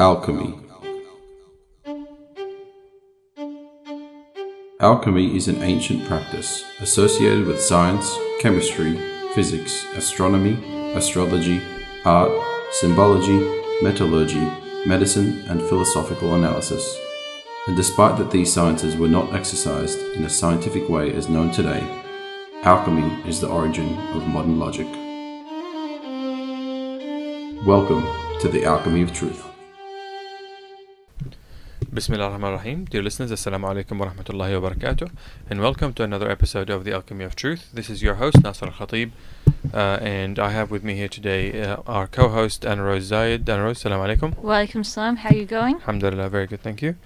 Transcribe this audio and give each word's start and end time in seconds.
Alchemy 0.00 0.54
Alchemy 4.80 5.36
is 5.36 5.46
an 5.46 5.62
ancient 5.62 6.06
practice 6.06 6.64
associated 6.80 7.46
with 7.46 7.60
science, 7.60 8.16
chemistry, 8.40 8.98
physics, 9.34 9.84
astronomy, 9.94 10.54
astrology, 10.94 11.60
art, 12.06 12.32
symbology, 12.70 13.62
metallurgy, 13.82 14.40
medicine, 14.86 15.44
and 15.48 15.60
philosophical 15.60 16.34
analysis. 16.34 16.96
And 17.66 17.76
despite 17.76 18.16
that 18.16 18.30
these 18.30 18.50
sciences 18.50 18.96
were 18.96 19.06
not 19.06 19.34
exercised 19.34 19.98
in 20.16 20.24
a 20.24 20.30
scientific 20.30 20.88
way 20.88 21.12
as 21.12 21.28
known 21.28 21.50
today, 21.50 21.82
alchemy 22.62 23.28
is 23.28 23.38
the 23.38 23.50
origin 23.50 23.98
of 24.14 24.26
modern 24.26 24.58
logic. 24.58 24.86
Welcome 27.66 28.02
to 28.40 28.48
the 28.48 28.64
Alchemy 28.64 29.02
of 29.02 29.12
Truth. 29.12 29.49
Bismillah 32.00 32.28
ar-Rahman 32.28 32.52
ar-Rahim. 32.52 32.84
Dear 32.86 33.02
listeners, 33.02 33.30
Assalamu 33.30 33.68
alaikum 33.68 33.98
wa 33.98 34.06
rahmatullahi 34.06 34.58
wa 34.58 34.70
barakatuh. 34.70 35.10
And 35.50 35.60
welcome 35.60 35.92
to 35.92 36.02
another 36.02 36.30
episode 36.30 36.70
of 36.70 36.84
The 36.84 36.94
Alchemy 36.94 37.24
of 37.24 37.36
Truth. 37.36 37.72
This 37.74 37.90
is 37.90 38.02
your 38.02 38.14
host, 38.14 38.42
Nasser 38.42 38.68
al-Khatib. 38.68 39.10
Uh, 39.74 39.98
and 40.00 40.38
I 40.38 40.48
have 40.48 40.70
with 40.70 40.82
me 40.82 40.94
here 40.94 41.10
today 41.10 41.60
uh, 41.60 41.82
our 41.86 42.06
co-host, 42.06 42.62
Anrose 42.62 43.10
Zayed. 43.10 43.44
Anrose, 43.44 43.84
Assalamu 43.84 44.16
alaikum. 44.16 44.34
Walaikum 44.36 44.86
salam. 44.86 45.16
How 45.16 45.28
are 45.28 45.36
you 45.36 45.44
going? 45.44 45.74
Alhamdulillah, 45.74 46.30
very 46.30 46.46
good, 46.46 46.62
thank 46.62 46.80
you. 46.80 46.96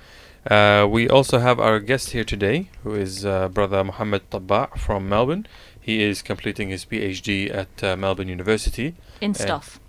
Uh, 0.48 0.87
we 0.89 1.09
also 1.09 1.41
have 1.41 1.59
our 1.59 1.81
guest 1.81 2.11
here 2.11 2.23
today, 2.23 2.70
who 2.84 2.95
is 2.95 3.27
uh, 3.27 3.48
Brother 3.48 3.83
Mohamad 3.83 4.20
Tabbaa 4.31 4.79
from 4.79 5.09
Melbourne. 5.09 5.48
He 5.81 6.05
is 6.05 6.23
completing 6.23 6.69
his 6.69 6.84
PhD 6.84 7.53
at 7.53 7.83
uh, 7.83 7.97
Melbourne 7.97 8.29
University 8.29 8.95
In 9.20 9.34
stuff. 9.34 9.81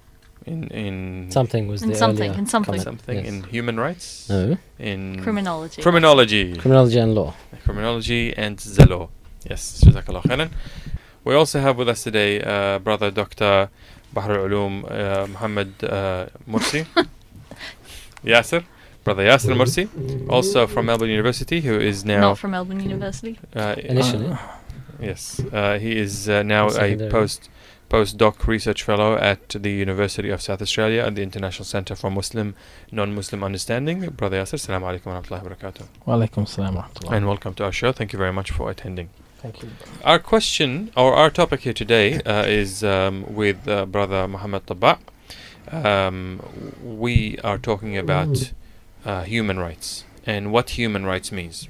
In 0.45 0.59
in 0.69 0.95
Something 1.31 1.67
was 1.67 1.81
In 1.83 1.89
the 1.89 1.95
something, 1.95 2.31
in 2.41 2.45
something. 2.45 2.79
comment. 2.79 2.83
something 2.83 3.17
Yes. 3.17 3.27
in 3.29 3.43
human 3.55 3.77
rights, 3.79 4.29
no 4.29 4.57
in 4.79 4.99
Criminology. 5.23 5.81
criminology. 5.81 6.43
criminology 6.61 6.99
and 6.99 7.13
law. 7.15 7.33
criminology 7.65 8.23
and 8.43 8.57
the 8.77 8.85
law. 8.93 9.05
Yes, 9.49 9.81
Jazakallah 9.83 10.23
khairan. 10.23 10.49
We 11.23 11.33
also 11.35 11.59
have 11.59 11.75
with 11.77 11.89
us 11.89 12.03
today 12.03 12.31
uh, 12.41 12.77
brother 12.79 13.09
Dr. 13.11 13.69
Bahr 14.13 14.31
al-Ulum 14.31 14.73
uh, 14.85 15.27
Muhammad 15.33 15.71
uh, 15.83 16.25
Mursi. 16.47 16.85
Yasser, 18.23 18.63
brother 19.03 19.23
Yasser 19.23 19.55
Mursi, 19.55 19.87
also 20.29 20.67
from 20.67 20.85
Melbourne 20.87 21.09
University, 21.09 21.61
who 21.61 21.79
is 21.79 22.03
now 22.05 22.21
Not 22.21 22.37
from 22.39 22.51
Melbourne 22.51 22.79
University. 22.79 23.37
uh, 23.55 23.75
Initially. 23.77 24.35
yes, 24.99 25.41
uh, 25.53 25.77
he 25.77 25.97
is 25.97 26.27
uh, 26.29 26.41
now 26.43 26.67
a 26.67 26.71
Secondary. 26.71 27.09
post 27.11 27.49
postdoc 27.89 28.47
research 28.47 28.83
fellow 28.83 29.15
at 29.15 29.49
the 29.49 29.71
University 29.71 30.29
of 30.29 30.41
South 30.41 30.61
Australia 30.61 31.03
and 31.05 31.15
the 31.15 31.21
International 31.21 31.65
Centre 31.65 31.95
for 31.95 32.09
Muslim 32.09 32.55
Non-Muslim 32.91 33.43
Understanding. 33.43 34.09
Brother 34.09 34.37
Yasser, 34.37 34.55
Assalamu 34.55 34.99
alaikum 34.99 35.07
wa 35.07 35.21
rahmatullahi 35.21 35.43
wa 35.43 35.49
barakatuh. 35.49 35.87
Walaikum 36.07 36.47
salam 36.47 36.75
wa 36.75 36.83
rahmatullah. 36.83 37.11
And 37.15 37.27
welcome 37.27 37.53
to 37.55 37.63
our 37.63 37.71
show. 37.71 37.91
Thank 37.91 38.13
you 38.13 38.19
very 38.19 38.33
much 38.33 38.51
for 38.51 38.69
attending. 38.69 39.09
Thank 39.37 39.61
you. 39.61 39.69
Our 40.03 40.19
question 40.19 40.91
or 40.97 41.13
our 41.13 41.29
topic 41.29 41.61
here 41.61 41.73
today 41.73 42.21
uh, 42.23 42.45
is 42.45 42.83
um, 42.83 43.25
with 43.33 43.67
uh, 43.67 43.85
Brother 43.85 44.27
Mohamad 44.27 44.63
Tabbaa. 44.63 44.97
Um, 45.71 46.41
we 46.83 47.37
are 47.43 47.57
talking 47.57 47.97
about 47.97 48.53
uh, 49.05 49.23
human 49.23 49.59
rights 49.59 50.03
and 50.25 50.51
what 50.51 50.71
human 50.71 51.05
rights 51.05 51.31
means. 51.31 51.67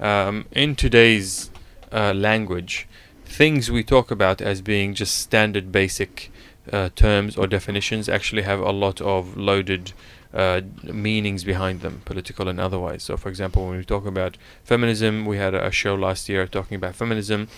Um, 0.00 0.46
in 0.50 0.74
today's 0.74 1.50
uh, 1.92 2.12
language, 2.12 2.88
things 3.32 3.70
we 3.70 3.82
talk 3.82 4.10
about 4.10 4.42
as 4.42 4.60
being 4.60 4.92
just 4.94 5.16
standard 5.16 5.72
basic 5.72 6.30
uh, 6.70 6.90
terms 6.94 7.36
or 7.36 7.46
definitions 7.46 8.08
actually 8.08 8.42
have 8.42 8.60
a 8.60 8.70
lot 8.70 9.00
of 9.00 9.36
loaded 9.36 9.92
uh, 10.34 10.60
meanings 10.84 11.44
behind 11.44 11.80
them, 11.80 12.02
political 12.04 12.48
and 12.48 12.58
otherwise. 12.60 13.02
So, 13.02 13.16
for 13.16 13.28
example, 13.28 13.66
when 13.66 13.78
we 13.78 13.84
talk 13.84 14.06
about 14.06 14.38
feminism, 14.64 15.26
we 15.26 15.36
had 15.38 15.54
a, 15.54 15.70
show 15.70 15.94
last 15.94 16.28
year 16.28 16.46
talking 16.46 16.76
about 16.76 16.94
feminism. 16.94 17.48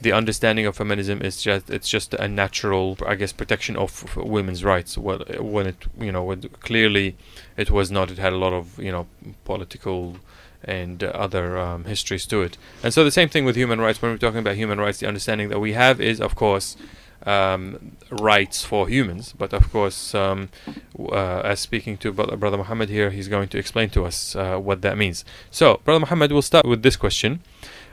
The 0.00 0.12
understanding 0.12 0.66
of 0.66 0.76
feminism 0.76 1.20
is 1.22 1.42
just 1.42 1.70
it's 1.70 1.88
just 1.88 2.14
a 2.14 2.26
natural, 2.26 2.96
I 3.06 3.14
guess, 3.16 3.32
protection 3.32 3.76
of 3.76 4.16
women's 4.16 4.64
rights. 4.64 4.98
Well, 4.98 5.24
when 5.38 5.66
it 5.66 5.86
you 6.00 6.12
know 6.12 6.24
when 6.24 6.42
clearly 6.68 7.16
it 7.56 7.70
was 7.70 7.90
not. 7.90 8.10
It 8.10 8.18
had 8.18 8.32
a 8.32 8.38
lot 8.38 8.52
of 8.52 8.78
you 8.78 8.90
know 8.90 9.06
political 9.44 10.16
and 10.64 11.02
uh, 11.02 11.08
other 11.08 11.58
um, 11.58 11.84
histories 11.84 12.26
to 12.26 12.42
it. 12.42 12.56
And 12.82 12.92
so 12.92 13.04
the 13.04 13.10
same 13.10 13.28
thing 13.28 13.44
with 13.44 13.56
human 13.56 13.80
rights. 13.80 14.00
When 14.00 14.10
we're 14.10 14.18
talking 14.18 14.40
about 14.40 14.56
human 14.56 14.80
rights, 14.80 14.98
the 14.98 15.06
understanding 15.06 15.48
that 15.50 15.60
we 15.60 15.72
have 15.72 16.00
is, 16.00 16.20
of 16.20 16.34
course, 16.34 16.76
um, 17.26 17.96
rights 18.10 18.64
for 18.64 18.88
humans. 18.88 19.34
But 19.36 19.52
of 19.52 19.70
course, 19.70 20.14
um, 20.14 20.48
uh, 20.98 21.40
as 21.40 21.60
speaking 21.60 21.96
to 21.98 22.12
Brother 22.12 22.58
Mohamad 22.58 22.88
here, 22.88 23.10
he's 23.10 23.28
going 23.28 23.48
to 23.48 23.58
explain 23.58 23.90
to 23.90 24.04
us 24.04 24.36
uh, 24.36 24.58
what 24.58 24.82
that 24.82 24.98
means. 24.98 25.24
So, 25.50 25.80
Brother 25.84 26.04
Mohamad, 26.06 26.32
we'll 26.32 26.42
start 26.42 26.66
with 26.66 26.82
this 26.82 26.96
question: 26.96 27.40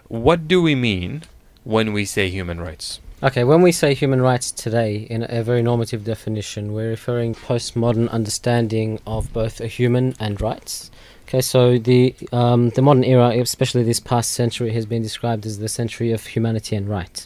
What 0.07 0.47
do 0.47 0.61
we 0.61 0.75
mean 0.75 1.23
when 1.63 1.93
we 1.93 2.05
say 2.05 2.29
human 2.29 2.59
rights? 2.59 2.99
Okay, 3.23 3.43
when 3.43 3.61
we 3.61 3.71
say 3.71 3.93
human 3.93 4.19
rights 4.19 4.51
today, 4.51 5.05
in 5.07 5.27
a 5.29 5.43
very 5.43 5.61
normative 5.61 6.03
definition, 6.03 6.73
we're 6.73 6.89
referring 6.89 7.35
postmodern 7.35 8.09
understanding 8.09 8.99
of 9.05 9.31
both 9.31 9.61
a 9.61 9.67
human 9.67 10.15
and 10.19 10.41
rights. 10.41 10.89
Okay, 11.31 11.39
so 11.39 11.77
the 11.77 12.13
um, 12.33 12.71
the 12.71 12.81
modern 12.81 13.05
era, 13.05 13.29
especially 13.29 13.83
this 13.83 14.01
past 14.01 14.31
century, 14.31 14.73
has 14.73 14.85
been 14.85 15.01
described 15.01 15.45
as 15.45 15.59
the 15.59 15.69
century 15.69 16.11
of 16.11 16.25
humanity 16.25 16.75
and 16.75 16.89
right. 16.89 17.25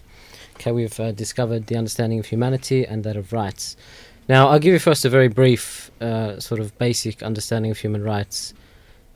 Okay, 0.57 0.71
we've 0.71 0.99
uh, 0.99 1.11
discovered 1.11 1.66
the 1.66 1.75
understanding 1.75 2.19
of 2.19 2.27
humanity 2.27 2.85
and 2.85 3.03
that 3.03 3.17
of 3.17 3.33
rights. 3.33 3.75
Now, 4.29 4.49
I'll 4.49 4.59
give 4.59 4.73
you 4.73 4.77
first 4.77 5.05
a 5.05 5.09
very 5.09 5.27
brief, 5.27 5.89
uh, 5.99 6.39
sort 6.39 6.61
of 6.61 6.77
basic 6.77 7.23
understanding 7.23 7.71
of 7.71 7.79
human 7.79 8.03
rights. 8.03 8.53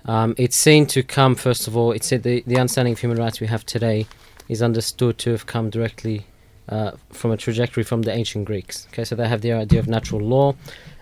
Um, 0.05 0.33
it's 0.39 0.55
seen 0.55 0.87
to 0.87 1.03
come, 1.03 1.35
first 1.35 1.67
of 1.67 1.77
all, 1.77 1.91
it's 1.91 2.09
the, 2.09 2.17
the 2.47 2.57
understanding 2.57 2.93
of 2.93 2.99
human 2.99 3.19
rights 3.19 3.39
we 3.39 3.45
have 3.45 3.63
today 3.67 4.07
is 4.47 4.63
understood 4.63 5.19
to 5.19 5.29
have 5.29 5.45
come 5.45 5.69
directly 5.69 6.25
uh, 6.69 6.91
from 7.09 7.31
a 7.31 7.37
trajectory 7.37 7.83
from 7.83 8.03
the 8.03 8.11
ancient 8.11 8.45
Greeks. 8.45 8.87
Okay, 8.93 9.03
so 9.03 9.15
they 9.15 9.27
have 9.27 9.41
the 9.41 9.51
idea 9.51 9.79
of 9.79 9.87
natural 9.87 10.21
law, 10.21 10.55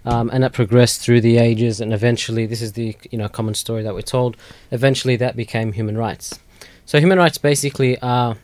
um, 0.06 0.30
and 0.32 0.44
that 0.44 0.54
progressed 0.54 1.02
through 1.02 1.22
the 1.22 1.38
ages, 1.38 1.82
and 1.82 1.94
eventually, 1.94 2.46
this 2.46 2.62
is 2.62 2.74
the 2.74 2.96
you 3.12 3.18
know 3.18 3.28
common 3.28 3.54
story 3.54 3.84
that 3.84 3.94
we're 3.94 4.02
told. 4.02 4.38
Eventually, 4.72 5.16
that 5.18 5.36
became 5.36 5.74
human 5.74 5.98
rights. 5.98 6.40
So, 6.86 7.00
human 7.00 7.18
rights 7.18 7.38
basically 7.38 8.00
are 8.02 8.38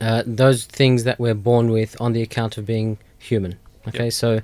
uh, 0.00 0.22
those 0.24 0.64
things 0.64 1.04
that 1.04 1.18
we're 1.18 1.34
born 1.34 1.70
with 1.70 2.00
on 2.00 2.12
the 2.12 2.22
account 2.22 2.56
of 2.58 2.66
being 2.66 2.98
human. 3.18 3.58
Okay, 3.88 4.10
so, 4.10 4.40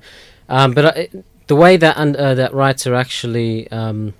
um, 0.49 0.73
but 0.73 0.85
uh, 0.85 1.21
the 1.47 1.55
way 1.55 1.77
that 1.77 1.97
un- 1.97 2.15
uh, 2.15 2.33
that 2.35 2.53
rights 2.53 2.85
are 2.85 2.95
actually 2.95 3.69
um, 3.71 4.13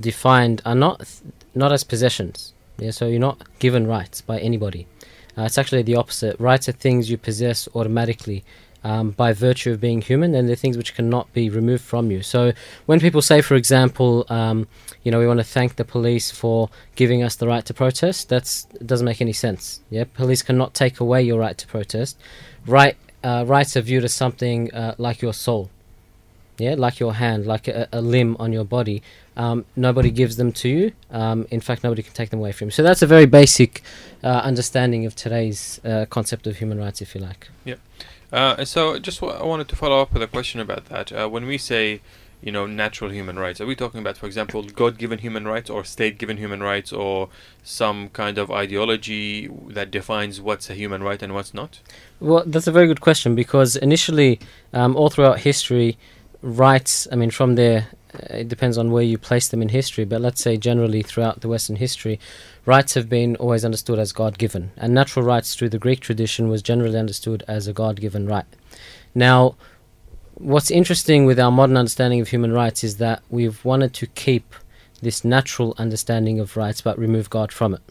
defined 0.00 0.60
are 0.64 0.74
not 0.74 1.20
not 1.54 1.72
as 1.72 1.84
possessions. 1.84 2.52
Yeah, 2.78 2.90
so 2.90 3.06
you're 3.06 3.20
not 3.20 3.38
given 3.60 3.86
rights 3.86 4.20
by 4.20 4.38
anybody. 4.40 4.86
Uh, 5.36 5.42
it's 5.42 5.58
actually 5.58 5.82
the 5.82 5.96
opposite. 5.96 6.38
Rights 6.38 6.68
are 6.68 6.72
things 6.72 7.10
you 7.10 7.18
possess 7.18 7.68
automatically 7.74 8.44
um, 8.84 9.10
by 9.12 9.32
virtue 9.32 9.72
of 9.72 9.80
being 9.80 10.02
human, 10.02 10.34
and 10.34 10.48
they're 10.48 10.56
things 10.56 10.76
which 10.76 10.94
cannot 10.94 11.32
be 11.32 11.48
removed 11.48 11.82
from 11.82 12.10
you. 12.10 12.22
So 12.22 12.52
when 12.86 13.00
people 13.00 13.22
say, 13.22 13.40
for 13.40 13.54
example, 13.54 14.26
um, 14.28 14.68
you 15.02 15.10
know, 15.10 15.18
we 15.18 15.26
want 15.26 15.40
to 15.40 15.44
thank 15.44 15.76
the 15.76 15.84
police 15.84 16.30
for 16.30 16.68
giving 16.94 17.22
us 17.22 17.34
the 17.36 17.46
right 17.46 17.64
to 17.64 17.74
protest, 17.74 18.28
that's 18.28 18.66
it 18.74 18.86
doesn't 18.86 19.06
make 19.06 19.20
any 19.22 19.32
sense. 19.32 19.80
Yeah, 19.90 20.04
police 20.04 20.42
cannot 20.42 20.74
take 20.74 21.00
away 21.00 21.22
your 21.22 21.40
right 21.40 21.56
to 21.56 21.66
protest. 21.66 22.18
Right, 22.66 22.96
uh, 23.22 23.44
rights 23.46 23.76
are 23.76 23.80
viewed 23.80 24.04
as 24.04 24.14
something 24.14 24.72
uh, 24.74 24.94
like 24.98 25.22
your 25.22 25.32
soul. 25.32 25.70
Yeah, 26.58 26.74
like 26.78 27.00
your 27.00 27.14
hand, 27.14 27.46
like 27.46 27.66
a, 27.66 27.88
a 27.90 28.00
limb 28.00 28.36
on 28.38 28.52
your 28.52 28.64
body. 28.64 29.02
Um, 29.36 29.64
nobody 29.74 30.10
gives 30.10 30.36
them 30.36 30.52
to 30.52 30.68
you. 30.68 30.92
Um, 31.10 31.46
in 31.50 31.60
fact, 31.60 31.82
nobody 31.82 32.02
can 32.02 32.12
take 32.12 32.30
them 32.30 32.38
away 32.38 32.52
from 32.52 32.68
you. 32.68 32.72
So 32.72 32.82
that's 32.82 33.02
a 33.02 33.06
very 33.06 33.26
basic 33.26 33.82
uh, 34.22 34.28
understanding 34.28 35.06
of 35.06 35.16
today's 35.16 35.80
uh, 35.84 36.06
concept 36.08 36.46
of 36.46 36.58
human 36.58 36.78
rights, 36.78 37.02
if 37.02 37.14
you 37.14 37.20
like. 37.20 37.48
Uh, 38.32 38.64
so, 38.64 38.98
just 38.98 39.20
w- 39.20 39.38
I 39.38 39.44
wanted 39.44 39.68
to 39.68 39.76
follow 39.76 40.00
up 40.00 40.12
with 40.12 40.22
a 40.22 40.26
question 40.26 40.60
about 40.60 40.86
that. 40.86 41.12
Uh, 41.12 41.28
when 41.28 41.46
we 41.46 41.56
say, 41.56 42.00
you 42.42 42.50
know, 42.50 42.66
natural 42.66 43.12
human 43.12 43.38
rights, 43.38 43.60
are 43.60 43.66
we 43.66 43.76
talking 43.76 44.00
about, 44.00 44.16
for 44.16 44.26
example, 44.26 44.64
God-given 44.64 45.20
human 45.20 45.46
rights 45.46 45.70
or 45.70 45.84
state-given 45.84 46.38
human 46.38 46.60
rights, 46.60 46.92
or 46.92 47.28
some 47.62 48.08
kind 48.08 48.36
of 48.36 48.50
ideology 48.50 49.48
that 49.68 49.92
defines 49.92 50.40
what's 50.40 50.68
a 50.68 50.74
human 50.74 51.00
right 51.02 51.22
and 51.22 51.32
what's 51.32 51.54
not? 51.54 51.78
Well, 52.18 52.42
that's 52.44 52.66
a 52.66 52.72
very 52.72 52.88
good 52.88 53.00
question 53.00 53.36
because 53.36 53.76
initially, 53.76 54.40
um, 54.72 54.96
all 54.96 55.10
throughout 55.10 55.40
history, 55.40 55.96
rights, 56.42 57.06
I 57.12 57.14
mean, 57.14 57.30
from 57.30 57.56
uh, 57.56 57.82
Uh, 58.14 58.38
it 58.38 58.48
depends 58.48 58.78
on 58.78 58.90
where 58.90 59.02
you 59.02 59.18
place 59.18 59.48
them 59.48 59.62
in 59.62 59.68
history, 59.68 60.04
but 60.04 60.20
let's 60.20 60.40
say 60.40 60.56
generally 60.56 61.02
throughout 61.02 61.40
the 61.40 61.48
Western 61.48 61.76
history, 61.76 62.18
rights 62.64 62.94
have 62.94 63.08
been 63.08 63.36
always 63.36 63.64
understood 63.64 63.98
as 63.98 64.12
God 64.12 64.38
given. 64.38 64.70
And 64.76 64.94
natural 64.94 65.24
rights 65.24 65.54
through 65.54 65.70
the 65.70 65.78
Greek 65.78 66.00
tradition 66.00 66.48
was 66.48 66.62
generally 66.62 66.98
understood 66.98 67.42
as 67.48 67.66
a 67.66 67.72
God 67.72 68.00
given 68.00 68.26
right. 68.26 68.46
Now, 69.14 69.56
what's 70.34 70.70
interesting 70.70 71.26
with 71.26 71.38
our 71.38 71.50
modern 71.50 71.76
understanding 71.76 72.20
of 72.20 72.28
human 72.28 72.52
rights 72.52 72.84
is 72.84 72.96
that 72.98 73.22
we've 73.30 73.64
wanted 73.64 73.94
to 73.94 74.06
keep 74.06 74.54
this 75.02 75.24
natural 75.24 75.74
understanding 75.78 76.40
of 76.40 76.56
rights 76.56 76.80
but 76.80 76.98
remove 76.98 77.30
God 77.30 77.52
from 77.52 77.74
it. 77.74 77.82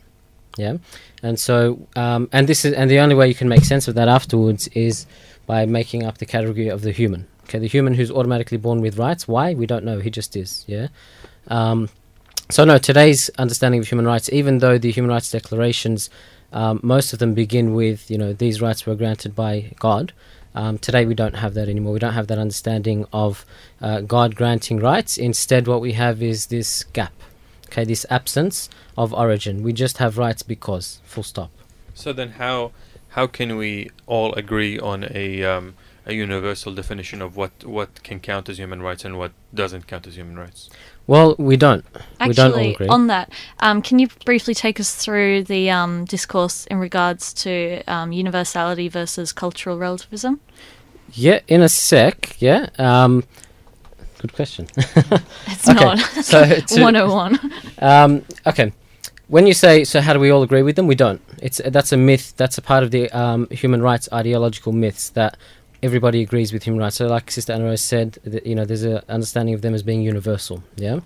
Yeah, 0.57 0.77
and 1.23 1.39
so 1.39 1.87
um, 1.95 2.29
and 2.31 2.47
this 2.47 2.63
is 2.63 2.73
and 2.73 2.89
the 2.89 2.99
only 2.99 3.15
way 3.15 3.27
you 3.27 3.33
can 3.33 3.49
make 3.49 3.63
sense 3.63 3.87
of 3.87 3.95
that 3.95 4.07
afterwards 4.07 4.67
is 4.69 5.07
by 5.47 5.65
making 5.65 6.03
up 6.03 6.19
the 6.19 6.27
category 6.27 6.67
of 6.67 6.81
the 6.81 6.91
human. 6.91 7.27
Okay, 7.43 7.59
the 7.59 7.67
human 7.67 7.93
who's 7.93 8.11
automatically 8.11 8.57
born 8.57 8.81
with 8.81 8.97
rights. 8.97 9.27
Why? 9.27 9.53
We 9.53 9.65
don't 9.65 9.83
know. 9.83 9.99
He 9.99 10.09
just 10.09 10.35
is. 10.35 10.63
Yeah. 10.67 10.87
Um, 11.47 11.89
so 12.49 12.65
no, 12.65 12.77
today's 12.77 13.29
understanding 13.37 13.81
of 13.81 13.87
human 13.87 14.05
rights, 14.05 14.29
even 14.31 14.59
though 14.59 14.77
the 14.77 14.91
human 14.91 15.11
rights 15.11 15.31
declarations, 15.31 16.09
um, 16.51 16.79
most 16.83 17.13
of 17.13 17.19
them 17.19 17.33
begin 17.33 17.73
with 17.73 18.09
you 18.11 18.17
know 18.17 18.33
these 18.33 18.61
rights 18.61 18.85
were 18.85 18.95
granted 18.95 19.35
by 19.35 19.71
God. 19.79 20.13
Um, 20.55 20.77
today 20.77 21.05
we 21.05 21.15
don't 21.15 21.35
have 21.35 21.55
that 21.55 21.67
anymore. 21.67 21.93
We 21.93 21.99
don't 21.99 22.13
have 22.13 22.27
that 22.27 22.37
understanding 22.37 23.07
of 23.11 23.45
uh, 23.81 24.01
God 24.01 24.35
granting 24.35 24.79
rights. 24.79 25.17
Instead, 25.17 25.67
what 25.67 25.81
we 25.81 25.93
have 25.93 26.21
is 26.21 26.47
this 26.47 26.83
gap. 26.83 27.13
Okay, 27.67 27.83
this 27.83 28.05
absence 28.09 28.69
of 28.95 29.13
origin. 29.13 29.63
We 29.63 29.73
just 29.73 29.97
have 29.97 30.17
rights 30.17 30.43
because. 30.43 30.99
Full 31.05 31.23
stop. 31.23 31.49
So 31.95 32.13
then, 32.13 32.31
how 32.31 32.71
how 33.09 33.27
can 33.27 33.57
we 33.57 33.89
all 34.05 34.33
agree 34.33 34.79
on 34.79 35.07
a 35.11 35.43
um, 35.43 35.75
a 36.05 36.13
universal 36.13 36.73
definition 36.73 37.21
of 37.21 37.35
what 37.37 37.63
what 37.65 38.03
can 38.03 38.19
count 38.19 38.49
as 38.49 38.57
human 38.57 38.81
rights 38.81 39.05
and 39.05 39.17
what 39.17 39.31
doesn't 39.53 39.87
count 39.87 40.07
as 40.07 40.15
human 40.15 40.37
rights? 40.37 40.69
Well, 41.07 41.35
we 41.37 41.57
don't. 41.57 41.83
we 42.25 42.33
don't 42.33 42.51
all 42.53 42.59
Actually, 42.59 42.73
agree. 42.73 42.87
on 42.87 43.07
that, 43.07 43.29
um, 43.59 43.81
can 43.81 43.99
you 43.99 44.07
briefly 44.25 44.53
take 44.53 44.79
us 44.79 44.95
through 44.95 45.43
the 45.43 45.69
um, 45.69 46.05
discourse 46.05 46.65
in 46.67 46.77
regards 46.79 47.33
to 47.43 47.83
um, 47.87 48.11
universality 48.11 48.87
versus 48.89 49.33
cultural 49.33 49.77
relativism? 49.77 50.39
Yeah, 51.13 51.39
in 51.47 51.61
a 51.61 51.69
sec. 51.69 52.41
Yeah. 52.41 52.69
Um, 52.79 53.23
good 54.19 54.33
question. 54.33 54.67
It's 55.47 55.69
Okay, 55.69 55.83
not 55.85 55.99
so 56.23 56.45
to- 56.75 56.81
101. 56.81 57.53
um, 57.79 58.23
okay. 58.47 58.71
When 59.27 59.47
you 59.47 59.53
say 59.53 59.83
so, 59.83 59.99
how 60.01 60.13
do 60.13 60.19
we 60.19 60.29
all 60.31 60.43
agree 60.43 60.61
with 60.63 60.75
them? 60.75 60.85
We 60.87 60.95
don't. 60.95 61.21
It's 61.41 61.59
that's 61.65 61.91
a 61.91 61.97
myth. 61.97 62.33
That's 62.37 62.57
a 62.57 62.61
part 62.61 62.83
of 62.83 62.91
the 62.91 63.09
um, 63.11 63.47
human 63.51 63.81
rights 63.81 64.07
ideological 64.13 64.71
myths 64.73 65.09
that 65.11 65.37
everybody 65.83 66.21
agrees 66.21 66.51
with 66.51 66.63
human 66.63 66.79
rights. 66.79 66.95
So, 66.95 67.07
like 67.07 67.29
Sister 67.29 67.53
Anna 67.53 67.65
Rose 67.65 67.81
said, 67.81 68.17
that, 68.23 68.45
you 68.47 68.55
know, 68.55 68.65
there's 68.65 68.83
an 68.83 69.01
understanding 69.09 69.53
of 69.53 69.61
them 69.61 69.75
as 69.75 69.83
being 69.83 70.01
universal. 70.01 70.63
Yeah. 70.75 71.01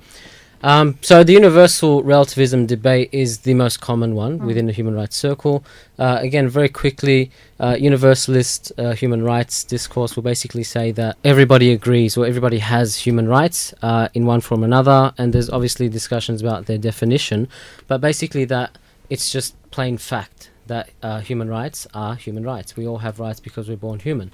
Um, 0.63 0.97
so 1.01 1.24
the 1.24 1.33
universal 1.33 2.01
relativism 2.01 2.65
debate 2.65 3.09
is 3.12 3.39
the 3.39 3.53
most 3.53 3.79
common 3.79 4.15
one 4.15 4.39
within 4.39 4.65
the 4.65 4.71
human 4.71 4.95
rights 4.95 5.15
circle. 5.15 5.63
Uh, 6.00 6.18
again, 6.19 6.50
very 6.50 6.69
quickly, 6.69 7.31
uh, 7.59 7.77
universalist 7.79 8.71
uh, 8.79 8.94
human 8.94 9.24
rights 9.24 9.63
discourse 9.63 10.15
will 10.15 10.24
basically 10.24 10.63
say 10.63 10.91
that 10.94 11.18
everybody 11.24 11.71
agrees 11.71 12.18
or 12.18 12.25
everybody 12.25 12.57
has 12.57 12.97
human 12.97 13.27
rights 13.27 13.74
uh, 13.83 14.09
in 14.15 14.25
one 14.25 14.41
form 14.41 14.63
or 14.63 14.65
another, 14.65 15.13
and 15.18 15.31
there's 15.31 15.50
obviously 15.50 15.89
discussions 15.89 16.41
about 16.41 16.65
their 16.65 16.79
definition, 16.79 17.47
but 17.88 18.01
basically 18.01 18.45
that 18.45 18.77
it's 19.12 19.31
just 19.31 19.56
plain 19.69 19.97
fact 19.97 20.50
that 20.65 20.89
uh, 21.01 21.19
human 21.19 21.50
rights 21.50 21.88
are 21.94 22.15
human 22.15 22.44
rights. 22.44 22.75
We 22.75 22.88
all 22.88 22.97
have 22.97 23.19
rights 23.19 23.39
because 23.39 23.69
we're 23.69 23.77
born 23.77 24.00
human. 24.00 24.31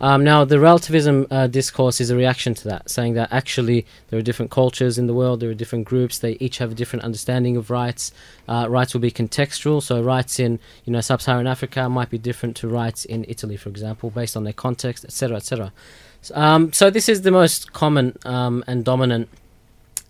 Um, 0.00 0.24
now, 0.24 0.44
the 0.44 0.58
relativism 0.58 1.26
uh, 1.30 1.46
discourse 1.46 2.00
is 2.00 2.10
a 2.10 2.16
reaction 2.16 2.54
to 2.54 2.64
that, 2.68 2.88
saying 2.88 3.14
that 3.14 3.30
actually 3.30 3.86
there 4.08 4.18
are 4.18 4.22
different 4.22 4.50
cultures 4.50 4.96
in 4.96 5.06
the 5.06 5.12
world, 5.12 5.40
there 5.40 5.50
are 5.50 5.54
different 5.54 5.84
groups, 5.84 6.18
they 6.18 6.32
each 6.40 6.58
have 6.58 6.72
a 6.72 6.74
different 6.74 7.04
understanding 7.04 7.56
of 7.56 7.70
rights. 7.70 8.12
Uh, 8.48 8.66
rights 8.68 8.94
will 8.94 9.00
be 9.00 9.10
contextual, 9.10 9.82
so 9.82 10.02
rights 10.02 10.40
in 10.40 10.58
you 10.84 10.92
know 10.92 11.00
sub-Saharan 11.00 11.46
Africa 11.46 11.88
might 11.88 12.08
be 12.08 12.18
different 12.18 12.56
to 12.56 12.68
rights 12.68 13.04
in 13.04 13.26
Italy, 13.28 13.56
for 13.56 13.68
example, 13.68 14.08
based 14.10 14.36
on 14.36 14.44
their 14.44 14.54
context, 14.54 15.04
etc., 15.04 15.36
etc. 15.36 15.72
So, 16.22 16.34
um, 16.34 16.72
so 16.72 16.88
this 16.88 17.08
is 17.08 17.22
the 17.22 17.30
most 17.30 17.72
common 17.72 18.16
um, 18.24 18.64
and 18.66 18.84
dominant 18.84 19.28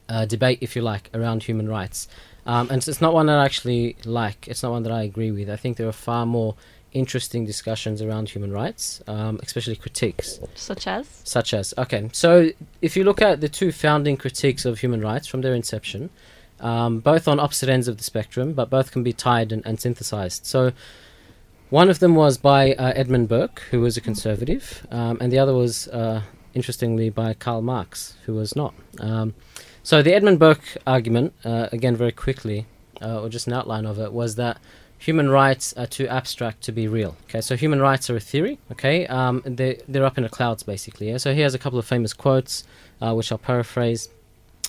uh, 0.08 0.24
debate, 0.24 0.58
if 0.60 0.76
you 0.76 0.82
like, 0.82 1.10
around 1.14 1.42
human 1.42 1.68
rights. 1.68 2.06
Um, 2.46 2.68
and 2.70 2.86
it's 2.86 3.00
not 3.00 3.12
one 3.12 3.26
that 3.26 3.38
I 3.38 3.44
actually 3.44 3.96
like. 4.04 4.48
It's 4.48 4.62
not 4.62 4.72
one 4.72 4.82
that 4.84 4.92
I 4.92 5.02
agree 5.02 5.30
with. 5.30 5.50
I 5.50 5.56
think 5.56 5.76
there 5.76 5.88
are 5.88 5.92
far 5.92 6.26
more 6.26 6.56
interesting 6.92 7.46
discussions 7.46 8.02
around 8.02 8.28
human 8.28 8.52
rights, 8.52 9.02
um, 9.06 9.38
especially 9.42 9.76
critiques. 9.76 10.40
Such 10.54 10.86
as? 10.86 11.20
such 11.24 11.54
as 11.54 11.72
okay 11.78 12.08
so 12.12 12.50
if 12.82 12.96
you 12.96 13.04
look 13.04 13.22
at 13.22 13.40
the 13.40 13.48
two 13.48 13.70
founding 13.70 14.16
critiques 14.16 14.64
of 14.64 14.80
human 14.80 15.00
rights 15.00 15.26
from 15.26 15.40
their 15.42 15.54
inception 15.54 16.10
um, 16.58 16.98
both 16.98 17.28
on 17.28 17.40
opposite 17.40 17.68
ends 17.68 17.88
of 17.88 17.96
the 17.96 18.04
spectrum 18.04 18.52
but 18.52 18.68
both 18.68 18.90
can 18.90 19.02
be 19.02 19.12
tied 19.12 19.52
and, 19.52 19.64
and 19.64 19.80
synthesized. 19.80 20.44
So 20.44 20.72
one 21.70 21.88
of 21.88 22.00
them 22.00 22.14
was 22.14 22.36
by 22.36 22.74
uh, 22.74 22.92
edmund 22.96 23.28
burke 23.28 23.60
who 23.70 23.80
was 23.80 23.96
a 23.96 24.00
conservative 24.00 24.86
um, 24.90 25.18
and 25.20 25.32
the 25.32 25.38
other 25.38 25.54
was 25.54 25.88
uh, 25.88 26.22
interestingly 26.52 27.08
by 27.10 27.32
karl 27.32 27.62
marx 27.62 28.16
who 28.26 28.34
was 28.34 28.56
not. 28.56 28.74
Um, 28.98 29.34
so 29.82 30.02
the 30.02 30.12
edmund 30.12 30.38
burke 30.38 30.76
argument 30.86 31.32
uh, 31.44 31.68
again 31.72 31.96
very 31.96 32.12
quickly 32.12 32.66
uh, 33.00 33.22
or 33.22 33.28
just 33.28 33.46
an 33.46 33.52
outline 33.52 33.86
of 33.86 33.98
it 33.98 34.12
was 34.12 34.34
that 34.34 34.58
human 35.00 35.30
rights 35.30 35.72
are 35.72 35.86
too 35.86 36.06
abstract 36.06 36.62
to 36.62 36.72
be 36.72 36.86
real. 36.86 37.16
Okay, 37.24 37.40
so 37.40 37.56
human 37.56 37.80
rights 37.80 38.08
are 38.10 38.16
a 38.16 38.20
theory. 38.20 38.58
Okay, 38.70 39.06
um, 39.08 39.42
they 39.44 39.80
they're 39.88 40.04
up 40.04 40.18
in 40.18 40.24
the 40.24 40.30
clouds 40.30 40.62
basically. 40.62 41.10
Yeah? 41.10 41.16
So 41.16 41.34
he 41.34 41.40
has 41.40 41.54
a 41.54 41.58
couple 41.58 41.78
of 41.78 41.86
famous 41.86 42.12
quotes, 42.12 42.64
uh, 43.00 43.14
which 43.14 43.32
I'll 43.32 43.38
paraphrase. 43.38 44.08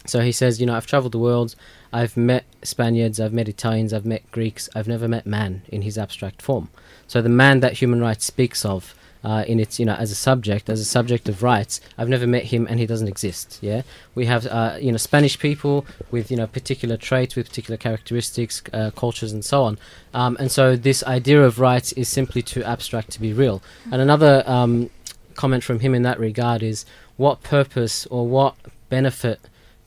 So 0.08 0.22
he 0.22 0.32
says, 0.32 0.60
you 0.60 0.66
know, 0.66 0.74
I've 0.74 0.88
traveled 0.88 1.12
the 1.12 1.20
world, 1.20 1.54
I've 1.94 2.18
met 2.18 2.46
Spaniards, 2.64 3.20
I've 3.20 3.34
met 3.34 3.48
Italians, 3.48 3.94
I've 3.94 4.06
met 4.06 4.24
Greeks, 4.32 4.68
I've 4.74 4.88
never 4.88 5.08
met 5.08 5.28
man 5.28 5.62
in 5.68 5.84
his 5.84 5.96
abstract 5.96 6.42
form. 6.42 6.70
So 7.06 7.22
the 7.22 7.30
man 7.30 7.60
that 7.60 7.74
human 7.74 8.02
rights 8.02 8.26
speaks 8.26 8.66
of. 8.66 8.96
Uh, 9.24 9.44
in 9.48 9.60
its, 9.60 9.80
you 9.80 9.86
know, 9.86 9.94
as 9.94 10.10
a 10.10 10.16
subject, 10.16 10.68
as 10.68 10.80
a 10.80 10.86
subject 10.86 11.30
of 11.30 11.44
rights, 11.44 11.80
I've 11.96 12.10
never 12.10 12.26
met 12.26 12.46
him, 12.46 12.66
and 12.68 12.80
he 12.80 12.88
doesn't 12.88 13.08
exist. 13.08 13.60
Yeah, 13.62 13.84
we 14.16 14.26
have, 14.26 14.48
uh, 14.48 14.78
you 14.82 14.92
know, 14.92 14.98
Spanish 14.98 15.38
people 15.38 15.86
with, 16.10 16.32
you 16.32 16.38
know, 16.38 16.48
particular 16.48 16.98
traits, 16.98 17.36
with 17.36 17.48
particular 17.48 17.78
characteristics, 17.78 18.64
uh, 18.74 18.90
cultures, 18.96 19.32
and 19.32 19.46
so 19.46 19.62
on. 19.62 19.78
Um, 20.14 20.38
and 20.40 20.52
so 20.52 20.76
this 20.76 21.04
idea 21.04 21.44
of 21.44 21.60
rights 21.60 21.92
is 21.94 22.10
simply 22.10 22.42
too 22.42 22.64
abstract 22.64 23.12
to 23.12 23.22
be 23.22 23.32
real. 23.32 23.62
And 23.92 24.02
another 24.02 24.44
um, 24.48 24.90
comment 25.36 25.64
from 25.64 25.82
him 25.82 25.94
in 25.94 26.02
that 26.02 26.20
regard 26.20 26.64
is 26.64 26.86
what 27.18 27.44
purpose 27.44 28.08
or 28.08 28.28
what 28.28 28.56
benefit 28.90 29.40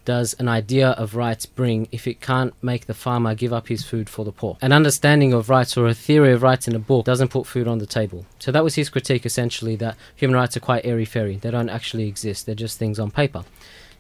does 0.05 0.35
an 0.39 0.49
idea 0.49 0.91
of 0.91 1.15
rights 1.15 1.47
bring 1.47 1.89
if 1.93 2.07
it 2.07 2.21
can't 2.21 2.55
make 2.63 2.87
the 2.87 2.95
farmer 2.95 3.35
give 3.35 3.53
up 3.53 3.69
his 3.69 3.85
food 3.85 4.09
for 4.09 4.25
the 4.25 4.33
poor? 4.33 4.59
An 4.61 4.73
understanding 4.73 5.33
of 5.33 5.49
rights 5.49 5.77
or 5.77 5.87
a 5.87 5.95
theory 5.95 6.33
of 6.33 6.43
rights 6.43 6.69
in 6.69 6.75
a 6.75 6.79
book 6.79 7.07
doesn't 7.07 7.29
put 7.29 7.47
food 7.47 7.69
on 7.69 7.79
the 7.79 7.87
table. 7.87 8.27
So 8.39 8.53
that 8.53 8.65
was 8.65 8.75
his 8.75 8.91
critique 8.91 9.27
essentially 9.27 9.77
that 9.77 9.97
human 10.17 10.37
rights 10.37 10.57
are 10.57 10.61
quite 10.61 10.85
airy 10.85 11.05
fairy. 11.05 11.37
They 11.37 11.51
don't 11.51 11.69
actually 11.69 12.09
exist, 12.09 12.47
they're 12.47 12.55
just 12.55 12.79
things 12.79 12.99
on 12.99 13.11
paper. 13.11 13.45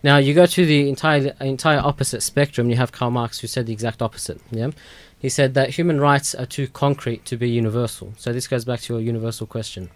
Now 0.03 0.19
you 0.19 0.35
go 0.35 0.45
to 0.45 0.67
the 0.67 0.89
entire 0.89 1.35
entire 1.41 1.79
opposite 1.79 2.23
spectrum. 2.23 2.69
You 2.69 2.77
have 2.77 2.93
Karl 2.93 3.11
Marx, 3.11 3.39
who 3.39 3.47
said 3.47 3.65
the 3.65 3.73
exact 3.73 4.03
opposite. 4.03 4.39
Yeah, 4.51 4.71
he 5.19 5.31
said 5.31 5.55
that 5.55 5.71
human 5.71 5.99
rights 5.99 6.35
are 6.35 6.45
too 6.45 6.69
concrete 6.69 7.25
to 7.25 7.39
be 7.39 7.49
universal. 7.49 8.13
So 8.19 8.31
this 8.31 8.47
goes 8.47 8.67
back 8.67 8.81
to 8.81 8.93
your 8.93 9.03
universal 9.03 9.47
question. 9.47 9.89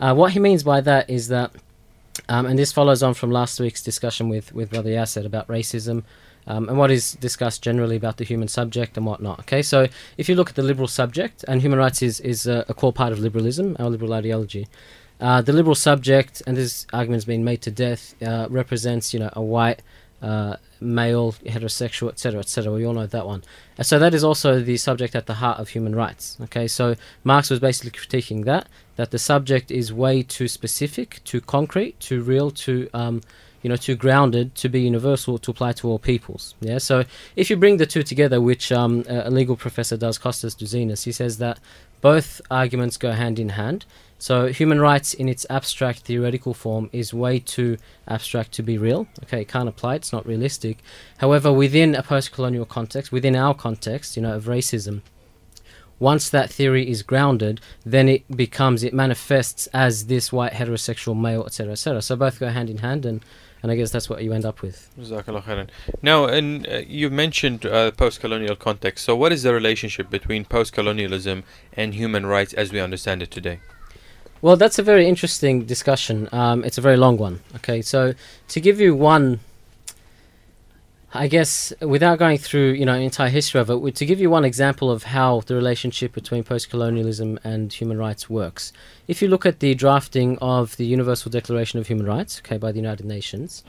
Uh, 0.00 0.12
what 0.12 0.32
he 0.32 0.40
means 0.40 0.64
by 0.64 0.80
that 0.80 1.08
is 1.08 1.28
that, 1.28 1.52
um, 2.28 2.46
and 2.46 2.58
this 2.58 2.72
follows 2.72 3.02
on 3.02 3.14
from 3.14 3.30
last 3.30 3.60
week's 3.60 3.82
discussion 3.82 4.28
with 4.28 4.52
with 4.54 4.70
Brother 4.70 4.90
Yasser 4.90 5.24
about 5.24 5.48
racism. 5.48 6.04
Um, 6.46 6.68
and 6.68 6.76
what 6.76 6.90
is 6.90 7.12
discussed 7.12 7.62
generally 7.62 7.96
about 7.96 8.18
the 8.18 8.24
human 8.24 8.48
subject 8.48 8.98
and 8.98 9.06
whatnot. 9.06 9.40
Okay, 9.40 9.62
so 9.62 9.86
if 10.18 10.28
you 10.28 10.34
look 10.34 10.50
at 10.50 10.56
the 10.56 10.62
liberal 10.62 10.88
subject, 10.88 11.42
and 11.48 11.62
human 11.62 11.78
rights 11.78 12.02
is, 12.02 12.20
is 12.20 12.46
a, 12.46 12.66
a 12.68 12.74
core 12.74 12.92
part 12.92 13.14
of 13.14 13.18
liberalism, 13.18 13.76
our 13.78 13.88
liberal 13.88 14.12
ideology, 14.12 14.68
uh, 15.20 15.40
the 15.40 15.54
liberal 15.54 15.74
subject, 15.74 16.42
and 16.46 16.54
this 16.54 16.86
argument's 16.92 17.24
been 17.24 17.44
made 17.44 17.62
to 17.62 17.70
death, 17.70 18.14
uh, 18.22 18.46
represents 18.50 19.14
you 19.14 19.20
know 19.20 19.30
a 19.32 19.40
white 19.40 19.80
uh, 20.20 20.56
male, 20.84 21.32
heterosexual, 21.32 22.08
etc., 22.08 22.40
etc. 22.40 22.72
We 22.72 22.86
all 22.86 22.92
know 22.92 23.06
that 23.06 23.26
one. 23.26 23.42
And 23.76 23.86
so 23.86 23.98
that 23.98 24.14
is 24.14 24.22
also 24.22 24.60
the 24.60 24.76
subject 24.76 25.14
at 25.16 25.26
the 25.26 25.34
heart 25.34 25.58
of 25.58 25.70
human 25.70 25.94
rights. 25.94 26.36
Okay, 26.42 26.68
so 26.68 26.94
Marx 27.24 27.50
was 27.50 27.60
basically 27.60 27.90
critiquing 27.90 28.44
that 28.44 28.68
that 28.96 29.10
the 29.10 29.18
subject 29.18 29.70
is 29.70 29.92
way 29.92 30.22
too 30.22 30.46
specific, 30.46 31.20
too 31.24 31.40
concrete, 31.40 31.98
too 31.98 32.22
real, 32.22 32.50
too 32.50 32.88
um, 32.94 33.20
you 33.64 33.70
know, 33.70 33.76
too 33.76 33.96
grounded 33.96 34.54
to 34.54 34.68
be 34.68 34.82
universal 34.82 35.38
to 35.38 35.50
apply 35.50 35.72
to 35.72 35.88
all 35.88 35.98
peoples. 35.98 36.54
Yeah. 36.60 36.76
So 36.76 37.04
if 37.34 37.48
you 37.48 37.56
bring 37.56 37.78
the 37.78 37.86
two 37.86 38.02
together, 38.02 38.38
which 38.38 38.70
um, 38.70 39.04
a 39.08 39.30
legal 39.30 39.56
professor 39.56 39.96
does, 39.96 40.18
Costas 40.18 40.54
Douzinas, 40.54 41.04
he 41.04 41.12
says 41.12 41.38
that 41.38 41.58
both 42.02 42.42
arguments 42.50 42.98
go 42.98 43.12
hand 43.12 43.38
in 43.38 43.48
hand. 43.48 43.86
So 44.18 44.46
human 44.46 44.80
rights 44.80 45.12
in 45.12 45.28
its 45.28 45.44
abstract 45.50 46.00
theoretical 46.00 46.54
form 46.54 46.88
is 46.92 47.12
way 47.12 47.38
too 47.38 47.76
abstract 48.08 48.52
to 48.52 48.62
be 48.62 48.78
real. 48.78 49.06
Okay, 49.24 49.42
it 49.42 49.48
can't 49.48 49.68
apply, 49.68 49.96
it's 49.96 50.12
not 50.12 50.26
realistic. 50.26 50.78
However, 51.18 51.52
within 51.52 51.94
a 51.94 52.02
post-colonial 52.02 52.64
context, 52.64 53.12
within 53.12 53.36
our 53.36 53.54
context, 53.54 54.16
you 54.16 54.22
know, 54.22 54.34
of 54.34 54.44
racism, 54.44 55.02
once 55.98 56.28
that 56.28 56.50
theory 56.50 56.88
is 56.88 57.02
grounded, 57.02 57.60
then 57.84 58.08
it 58.08 58.36
becomes, 58.36 58.82
it 58.82 58.92
manifests 58.92 59.66
as 59.68 60.06
this 60.06 60.32
white 60.32 60.52
heterosexual 60.52 61.18
male, 61.18 61.44
etc., 61.44 61.72
etc. 61.72 62.02
So 62.02 62.16
both 62.16 62.40
go 62.40 62.48
hand 62.48 62.68
in 62.68 62.78
hand, 62.78 63.06
and, 63.06 63.24
and 63.62 63.70
I 63.70 63.76
guess 63.76 63.90
that's 63.90 64.10
what 64.10 64.22
you 64.22 64.32
end 64.32 64.44
up 64.44 64.60
with. 64.60 64.90
Now, 66.02 66.26
and 66.26 66.66
uh, 66.66 66.82
you 66.86 67.10
mentioned 67.10 67.64
uh, 67.64 67.92
post-colonial 67.92 68.56
context. 68.56 69.04
So, 69.04 69.14
what 69.14 69.32
is 69.32 69.44
the 69.44 69.54
relationship 69.54 70.10
between 70.10 70.44
post-colonialism 70.44 71.44
and 71.74 71.94
human 71.94 72.26
rights 72.26 72.52
as 72.52 72.72
we 72.72 72.80
understand 72.80 73.22
it 73.22 73.30
today? 73.30 73.60
Well, 74.44 74.56
that's 74.56 74.78
a 74.78 74.82
very 74.82 75.08
interesting 75.08 75.64
discussion. 75.64 76.28
Um, 76.30 76.64
it's 76.64 76.76
a 76.76 76.82
very 76.82 76.98
long 76.98 77.16
one. 77.16 77.40
Okay, 77.56 77.80
so 77.80 78.12
to 78.48 78.60
give 78.60 78.78
you 78.78 78.94
one 78.94 79.40
I 81.14 81.28
guess 81.28 81.72
without 81.80 82.18
going 82.18 82.36
through 82.36 82.72
you 82.72 82.84
know 82.84 82.92
entire 82.92 83.30
history 83.30 83.58
of 83.62 83.70
it, 83.70 83.94
to 83.94 84.04
give 84.04 84.20
you 84.20 84.28
one 84.28 84.44
example 84.44 84.90
of 84.90 85.04
how 85.04 85.40
the 85.46 85.54
relationship 85.54 86.12
between 86.12 86.44
post-colonialism 86.44 87.38
and 87.42 87.72
human 87.72 87.96
rights 87.96 88.28
works. 88.28 88.70
If 89.08 89.22
you 89.22 89.28
look 89.28 89.46
at 89.46 89.60
the 89.60 89.74
drafting 89.74 90.36
of 90.42 90.76
the 90.76 90.84
Universal 90.84 91.30
Declaration 91.30 91.78
of 91.78 91.86
Human 91.86 92.04
Rights, 92.04 92.38
okay, 92.40 92.58
by 92.58 92.70
the 92.70 92.80
United 92.86 93.06
Nations, 93.06 93.64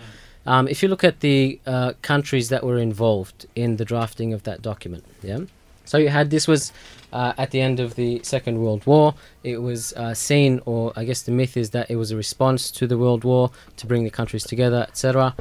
um, 0.46 0.68
if 0.68 0.84
you 0.84 0.90
look 0.90 1.06
at 1.06 1.22
the 1.22 1.58
uh, 1.66 1.94
countries 2.02 2.50
that 2.50 2.66
were 2.66 2.80
involved 2.80 3.46
in 3.56 3.78
the 3.78 3.86
drafting 3.86 4.34
of 4.34 4.44
that 4.44 4.62
document, 4.62 5.06
yeah. 5.24 5.40
So 5.86 5.98
you 5.98 6.10
had 6.10 6.30
this 6.30 6.48
was 6.48 6.72
uh, 7.14 7.34
at 7.38 7.52
the 7.52 7.62
end 7.62 7.80
of 7.80 7.96
the 7.96 8.22
Second 8.24 8.60
World 8.60 8.86
War. 8.86 9.16
It 9.44 9.62
was 9.62 9.94
uh, 9.94 10.14
seen, 10.14 10.62
or 10.66 10.92
I 10.96 11.06
guess 11.06 11.22
the 11.22 11.32
myth 11.32 11.56
is 11.56 11.70
that 11.70 11.90
it 11.90 11.96
was 11.96 12.12
a 12.12 12.18
response 12.18 12.72
to 12.72 12.88
the 12.88 12.98
World 12.98 13.24
War 13.24 13.52
to 13.78 13.88
bring 13.88 14.04
the 14.04 14.10
countries 14.10 14.44
together, 14.44 14.86
etc. 14.90 15.36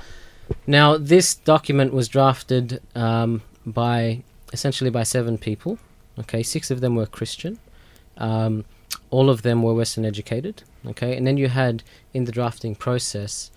Now, 0.66 0.96
this 0.96 1.34
document 1.34 1.92
was 1.92 2.08
drafted 2.08 2.80
um, 2.94 3.42
by 3.66 4.22
essentially 4.52 4.90
by 4.90 5.02
seven 5.02 5.38
people. 5.38 5.78
Okay, 6.18 6.42
six 6.42 6.70
of 6.70 6.80
them 6.80 6.94
were 6.94 7.06
Christian. 7.06 7.58
Um, 8.18 8.64
all 9.10 9.28
of 9.30 9.42
them 9.42 9.62
were 9.62 9.74
Western 9.74 10.04
educated. 10.04 10.62
Okay, 10.86 11.16
and 11.16 11.26
then 11.26 11.36
you 11.36 11.48
had 11.48 11.82
in 12.12 12.24
the 12.24 12.32
drafting 12.32 12.74
process, 12.74 13.50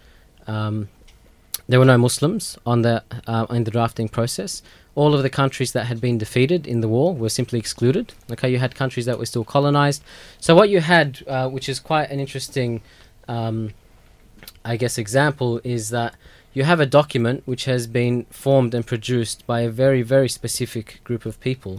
um, 0.48 0.89
there 1.67 1.79
were 1.79 1.86
no 1.86 1.98
Muslims 1.98 2.58
on 2.65 2.82
the 2.82 3.03
uh, 3.27 3.46
in 3.50 3.63
the 3.65 3.72
drafting 3.72 4.08
process. 4.08 4.63
All 4.99 5.13
of 5.13 5.21
the 5.21 5.29
countries 5.41 5.71
that 5.73 5.85
had 5.91 5.99
been 6.01 6.17
defeated 6.17 6.65
in 6.73 6.81
the 6.81 6.87
war 6.87 7.09
were 7.21 7.29
simply 7.29 7.59
excluded. 7.59 8.05
Okay, 8.31 8.49
you 8.53 8.59
had 8.65 8.73
countries 8.73 9.05
that 9.05 9.19
were 9.19 9.27
still 9.27 9.45
colonized. 9.55 10.01
So 10.45 10.55
what 10.59 10.69
you 10.73 10.79
had, 10.81 11.09
uh, 11.27 11.47
which 11.55 11.67
is 11.69 11.77
quite 11.79 12.09
an 12.13 12.19
interesting, 12.19 12.81
um, 13.27 13.57
I 14.65 14.75
guess, 14.81 14.97
example, 14.97 15.61
is 15.63 15.83
that 15.97 16.15
you 16.55 16.63
have 16.63 16.79
a 16.79 16.87
document 16.99 17.43
which 17.45 17.65
has 17.65 17.85
been 17.85 18.25
formed 18.31 18.73
and 18.73 18.83
produced 18.93 19.45
by 19.45 19.59
a 19.61 19.69
very, 19.69 20.01
very 20.01 20.29
specific 20.39 20.87
group 21.03 21.23
of 21.27 21.39
people, 21.39 21.75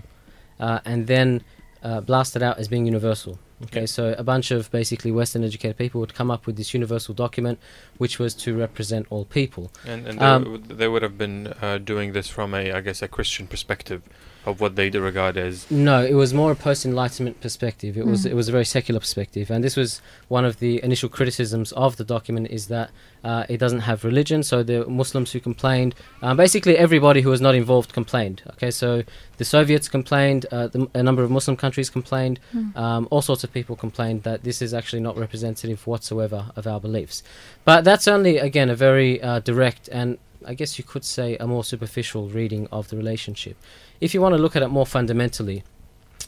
uh, 0.61 0.79
and 0.85 1.09
then 1.09 1.43
uh, 1.83 2.01
blasted 2.01 2.43
out 2.43 2.57
as 2.61 2.69
being 2.69 2.87
universal. 2.87 3.41
Okay, 3.65 3.87
so 3.87 4.15
a 4.17 4.23
bunch 4.23 4.51
of 4.53 4.71
basically 4.71 5.11
Western 5.11 5.43
educated 5.43 5.77
people 5.77 6.01
would 6.01 6.15
come 6.15 6.31
up 6.31 6.47
with 6.47 6.57
this 6.57 6.73
universal 6.75 7.13
document, 7.13 7.59
which 7.97 8.19
was 8.19 8.33
to 8.35 8.57
represent 8.57 9.07
all 9.11 9.25
people. 9.25 9.73
And, 9.85 10.07
and 10.07 10.19
they, 10.21 10.25
Um, 10.25 10.45
w- 10.45 10.63
they 10.77 10.87
would 10.89 11.03
have 11.03 11.19
been 11.19 11.55
uh, 11.61 11.79
doing 11.79 12.13
this 12.13 12.29
from 12.29 12.55
a, 12.55 12.73
I 12.73 12.81
guess, 12.81 13.03
a 13.03 13.09
Christian 13.09 13.47
perspective 13.49 14.03
of 14.49 14.61
what 14.61 14.77
they 14.77 14.89
regard 14.91 15.37
as. 15.37 15.71
No, 15.71 16.03
it 16.05 16.15
was 16.15 16.33
more 16.33 16.51
a 16.53 16.57
post 16.57 16.85
Enlightenment 16.87 17.41
perspective. 17.41 17.93
It 17.97 18.07
was 18.07 18.21
Mm. 18.25 18.31
it 18.33 18.35
was 18.41 18.49
a 18.49 18.53
very 18.53 18.65
secular 18.65 19.01
perspective, 19.01 19.47
and 19.53 19.63
this 19.63 19.77
was 19.77 20.01
one 20.29 20.45
of 20.51 20.55
the 20.65 20.83
initial 20.89 21.09
criticisms 21.09 21.73
of 21.73 21.97
the 22.01 22.05
document 22.05 22.47
is 22.51 22.67
that 22.67 22.91
uh, 23.25 23.45
it 23.49 23.59
doesn't 23.65 23.81
have 23.81 24.05
religion. 24.05 24.43
So 24.43 24.63
the 24.63 24.79
Muslims 24.87 25.33
who 25.33 25.41
complained, 25.41 25.93
um, 26.23 26.37
basically 26.37 26.75
everybody 26.79 27.21
who 27.23 27.31
was 27.31 27.41
not 27.41 27.55
involved 27.55 27.93
complained. 27.93 28.43
Okay, 28.55 28.71
so 28.71 29.03
the 29.41 29.45
Soviets 29.45 29.89
complained, 29.89 30.47
uh, 30.53 30.69
the, 30.69 30.89
a 30.95 31.03
number 31.03 31.23
of 31.25 31.31
Muslim 31.31 31.57
countries 31.57 31.91
complained, 31.91 32.39
Mm. 32.55 32.77
um, 32.85 33.09
all 33.11 33.23
sorts 33.23 33.43
of 33.45 33.53
people 33.53 33.75
complained 33.77 34.23
that 34.23 34.45
this 34.45 34.63
is 34.63 34.73
actually 34.73 35.03
not 35.09 35.15
representative 35.27 35.87
whatsoever 35.87 36.41
of 36.57 36.67
our 36.67 36.81
beliefs. 36.81 37.23
But 37.65 37.81
that's 37.85 38.07
only 38.09 38.39
again 38.39 38.71
a 38.71 38.77
very 38.77 39.11
uh, 39.21 39.41
direct 39.41 39.89
and 40.01 40.17
I 40.47 40.55
guess 40.55 40.79
you 40.79 40.85
could 40.85 41.05
say 41.05 41.37
a 41.37 41.47
more 41.47 41.65
superficial 41.65 42.29
reading 42.29 42.69
of 42.71 42.89
the 42.89 42.97
relationship. 42.97 43.57
If 44.01 44.15
you 44.15 44.21
want 44.21 44.35
to 44.35 44.39
look 44.39 44.57
at 44.57 44.63
it 44.63 44.69
more 44.69 44.87
fundamentally, 44.87 45.65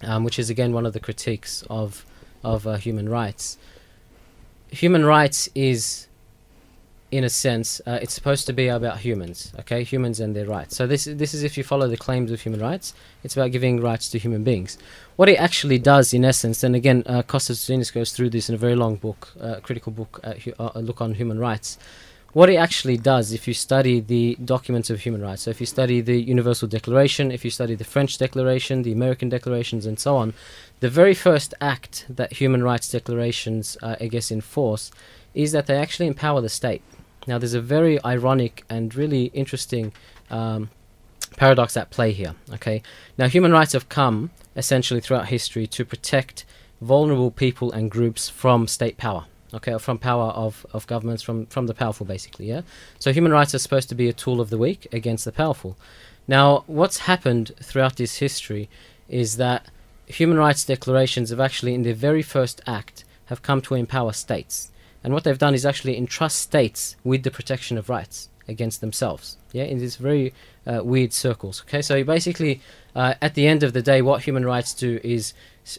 um, 0.02 0.24
which 0.24 0.38
is 0.38 0.50
again 0.50 0.72
one 0.72 0.86
of 0.86 0.92
the 0.92 1.00
critiques 1.00 1.62
of 1.70 2.04
of 2.42 2.66
uh, 2.66 2.76
human 2.76 3.08
rights. 3.08 3.58
Human 4.70 5.04
rights 5.04 5.48
is, 5.54 6.06
in 7.10 7.24
a 7.24 7.28
sense, 7.28 7.80
uh, 7.86 7.98
it's 8.00 8.14
supposed 8.14 8.46
to 8.46 8.52
be 8.52 8.68
about 8.68 8.98
humans, 9.00 9.52
okay, 9.58 9.82
humans 9.82 10.20
and 10.20 10.34
their 10.34 10.46
rights. 10.46 10.76
So 10.76 10.86
this 10.86 11.04
this 11.04 11.34
is 11.34 11.42
if 11.42 11.58
you 11.58 11.64
follow 11.64 11.88
the 11.88 11.96
claims 11.96 12.30
of 12.30 12.40
human 12.40 12.60
rights, 12.60 12.94
it's 13.22 13.36
about 13.36 13.50
giving 13.50 13.80
rights 13.80 14.08
to 14.10 14.18
human 14.18 14.44
beings. 14.44 14.78
What 15.16 15.28
it 15.28 15.36
actually 15.36 15.78
does, 15.78 16.14
in 16.14 16.24
essence, 16.24 16.62
and 16.62 16.74
again, 16.74 17.02
uh, 17.06 17.22
Costas 17.22 17.64
Douzinas 17.66 17.92
goes 17.92 18.12
through 18.12 18.30
this 18.30 18.48
in 18.48 18.54
a 18.54 18.58
very 18.58 18.76
long 18.76 18.96
book, 18.96 19.32
uh, 19.40 19.56
critical 19.62 19.92
book, 19.92 20.20
uh, 20.22 20.34
hu- 20.34 20.54
uh, 20.58 20.70
a 20.74 20.82
look 20.82 21.00
on 21.00 21.14
human 21.14 21.38
rights. 21.38 21.78
What 22.32 22.48
it 22.48 22.56
actually 22.56 22.96
does, 22.96 23.32
if 23.32 23.48
you 23.48 23.54
study 23.54 23.98
the 23.98 24.36
documents 24.44 24.88
of 24.88 25.00
human 25.00 25.20
rights, 25.20 25.42
so 25.42 25.50
if 25.50 25.58
you 25.58 25.66
study 25.66 26.00
the 26.00 26.22
Universal 26.22 26.68
Declaration, 26.68 27.32
if 27.32 27.44
you 27.44 27.50
study 27.50 27.74
the 27.74 27.82
French 27.82 28.18
Declaration, 28.18 28.82
the 28.82 28.92
American 28.92 29.28
Declarations, 29.28 29.84
and 29.84 29.98
so 29.98 30.16
on, 30.16 30.32
the 30.78 30.88
very 30.88 31.12
first 31.12 31.54
act 31.60 32.06
that 32.08 32.34
human 32.34 32.62
rights 32.62 32.88
declarations, 32.88 33.76
uh, 33.82 33.96
I 34.00 34.06
guess, 34.06 34.30
enforce 34.30 34.92
is 35.34 35.50
that 35.50 35.66
they 35.66 35.76
actually 35.76 36.06
empower 36.06 36.40
the 36.40 36.48
state. 36.48 36.82
Now, 37.26 37.38
there's 37.38 37.54
a 37.54 37.60
very 37.60 38.02
ironic 38.04 38.64
and 38.70 38.94
really 38.94 39.24
interesting 39.34 39.92
um, 40.30 40.70
paradox 41.36 41.76
at 41.76 41.90
play 41.90 42.12
here. 42.12 42.36
Okay, 42.54 42.80
now 43.18 43.26
human 43.26 43.50
rights 43.50 43.72
have 43.72 43.88
come 43.88 44.30
essentially 44.54 45.00
throughout 45.00 45.28
history 45.28 45.66
to 45.66 45.84
protect 45.84 46.44
vulnerable 46.80 47.32
people 47.32 47.72
and 47.72 47.90
groups 47.90 48.28
from 48.28 48.68
state 48.68 48.96
power. 48.96 49.26
Okay, 49.52 49.76
from 49.78 49.98
power 49.98 50.30
of, 50.30 50.64
of 50.72 50.86
governments, 50.86 51.22
from, 51.22 51.46
from 51.46 51.66
the 51.66 51.74
powerful, 51.74 52.06
basically. 52.06 52.46
Yeah. 52.46 52.62
So 52.98 53.12
human 53.12 53.32
rights 53.32 53.54
are 53.54 53.58
supposed 53.58 53.88
to 53.88 53.94
be 53.94 54.08
a 54.08 54.12
tool 54.12 54.40
of 54.40 54.50
the 54.50 54.58
weak 54.58 54.86
against 54.92 55.24
the 55.24 55.32
powerful. 55.32 55.76
Now, 56.28 56.62
what's 56.68 56.98
happened 56.98 57.52
throughout 57.60 57.96
this 57.96 58.18
history 58.18 58.68
is 59.08 59.36
that 59.38 59.66
human 60.06 60.38
rights 60.38 60.64
declarations 60.64 61.30
have 61.30 61.40
actually, 61.40 61.74
in 61.74 61.82
their 61.82 61.94
very 61.94 62.22
first 62.22 62.60
act, 62.66 63.04
have 63.26 63.42
come 63.42 63.60
to 63.62 63.74
empower 63.74 64.12
states. 64.12 64.70
And 65.02 65.12
what 65.12 65.24
they've 65.24 65.38
done 65.38 65.54
is 65.54 65.66
actually 65.66 65.96
entrust 65.96 66.38
states 66.38 66.96
with 67.02 67.22
the 67.22 67.30
protection 67.30 67.78
of 67.78 67.88
rights 67.88 68.28
against 68.46 68.80
themselves. 68.80 69.36
Yeah, 69.52 69.64
in 69.64 69.78
these 69.78 69.96
very 69.96 70.32
uh, 70.66 70.82
weird 70.84 71.12
circles. 71.12 71.62
Okay, 71.66 71.82
so 71.82 72.04
basically, 72.04 72.60
uh, 72.94 73.14
at 73.20 73.34
the 73.34 73.46
end 73.46 73.62
of 73.62 73.72
the 73.72 73.82
day, 73.82 74.02
what 74.02 74.22
human 74.22 74.44
rights 74.44 74.74
do 74.74 75.00
is 75.02 75.32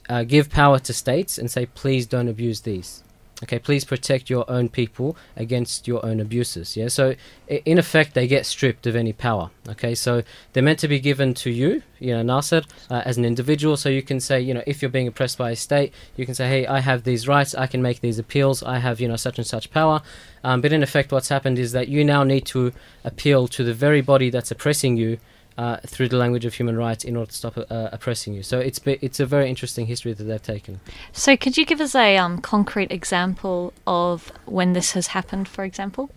uh, 0.10 0.24
give 0.24 0.50
power 0.50 0.80
to 0.80 0.94
states 0.94 1.38
and 1.38 1.50
say, 1.50 1.66
please 1.68 2.06
don't 2.06 2.28
abuse 2.28 2.62
these. 2.62 3.04
Okay, 3.44 3.58
please 3.58 3.84
protect 3.84 4.30
your 4.30 4.50
own 4.50 4.70
people 4.70 5.18
against 5.36 5.88
your 5.88 6.06
own 6.06 6.20
abuses. 6.20 6.78
Yeah, 6.78 6.90
so 6.90 7.16
in 7.48 7.80
effect, 7.80 8.14
they 8.14 8.28
get 8.28 8.46
stripped 8.46 8.86
of 8.86 8.96
any 8.96 9.14
power. 9.14 9.50
Okay, 9.68 9.96
so 9.96 10.22
they're 10.54 10.62
meant 10.62 10.80
to 10.80 10.88
be 10.88 11.00
given 11.00 11.34
to 11.36 11.50
you, 11.50 11.82
you 12.00 12.14
know, 12.14 12.22
Nasser, 12.22 12.62
uh, 12.90 13.02
as 13.04 13.18
an 13.18 13.26
individual. 13.26 13.78
So 13.78 13.90
you 13.90 14.04
can 14.04 14.20
say, 14.20 14.40
you 14.40 14.54
know, 14.54 14.64
if 14.68 14.82
you're 14.82 14.92
being 14.92 15.08
oppressed 15.08 15.40
by 15.40 15.52
a 15.52 15.56
state, 15.56 15.92
you 16.16 16.26
can 16.26 16.36
say, 16.36 16.48
hey, 16.48 16.68
I 16.68 16.82
have 16.82 17.04
these 17.04 17.28
rights, 17.28 17.56
I 17.56 17.66
can 17.66 17.82
make 17.82 18.02
these 18.02 18.20
appeals, 18.20 18.62
I 18.62 18.78
have, 18.78 19.00
you 19.02 19.08
know, 19.08 19.16
such 19.16 19.40
and 19.40 19.48
such 19.48 19.72
power. 19.72 20.02
Um, 20.44 20.62
but 20.62 20.72
in 20.72 20.84
effect, 20.84 21.12
what's 21.12 21.30
happened 21.30 21.58
is 21.58 21.72
that 21.72 21.88
you 21.88 22.04
now 22.04 22.24
need 22.24 22.46
to 22.48 22.74
appeal 23.04 23.48
to 23.50 23.64
the 23.64 23.74
very 23.74 24.02
body 24.02 24.30
that's 24.30 24.52
oppressing 24.52 24.98
you. 24.98 25.18
Uh, 25.58 25.78
through 25.86 26.08
the 26.08 26.16
language 26.18 26.46
of 26.46 26.54
human 26.54 26.78
rights, 26.78 27.04
in 27.04 27.16
order 27.18 27.30
to 27.30 27.36
stop 27.38 27.58
uh, 27.58 27.64
oppressing 27.92 28.34
you, 28.34 28.42
so 28.42 28.58
it's 28.60 28.80
be- 28.80 28.98
it's 29.02 29.20
a 29.20 29.26
very 29.26 29.50
interesting 29.50 29.86
history 29.86 30.14
that 30.14 30.24
they've 30.24 30.42
taken. 30.42 30.80
So, 31.12 31.36
could 31.36 31.58
you 31.58 31.66
give 31.66 31.82
us 31.82 31.94
a 31.94 32.18
um, 32.18 32.40
concrete 32.40 32.90
example 32.92 33.74
of 33.86 34.32
when 34.46 34.72
this 34.74 34.94
has 34.94 35.08
happened, 35.08 35.48
for 35.50 35.64
example? 35.66 36.10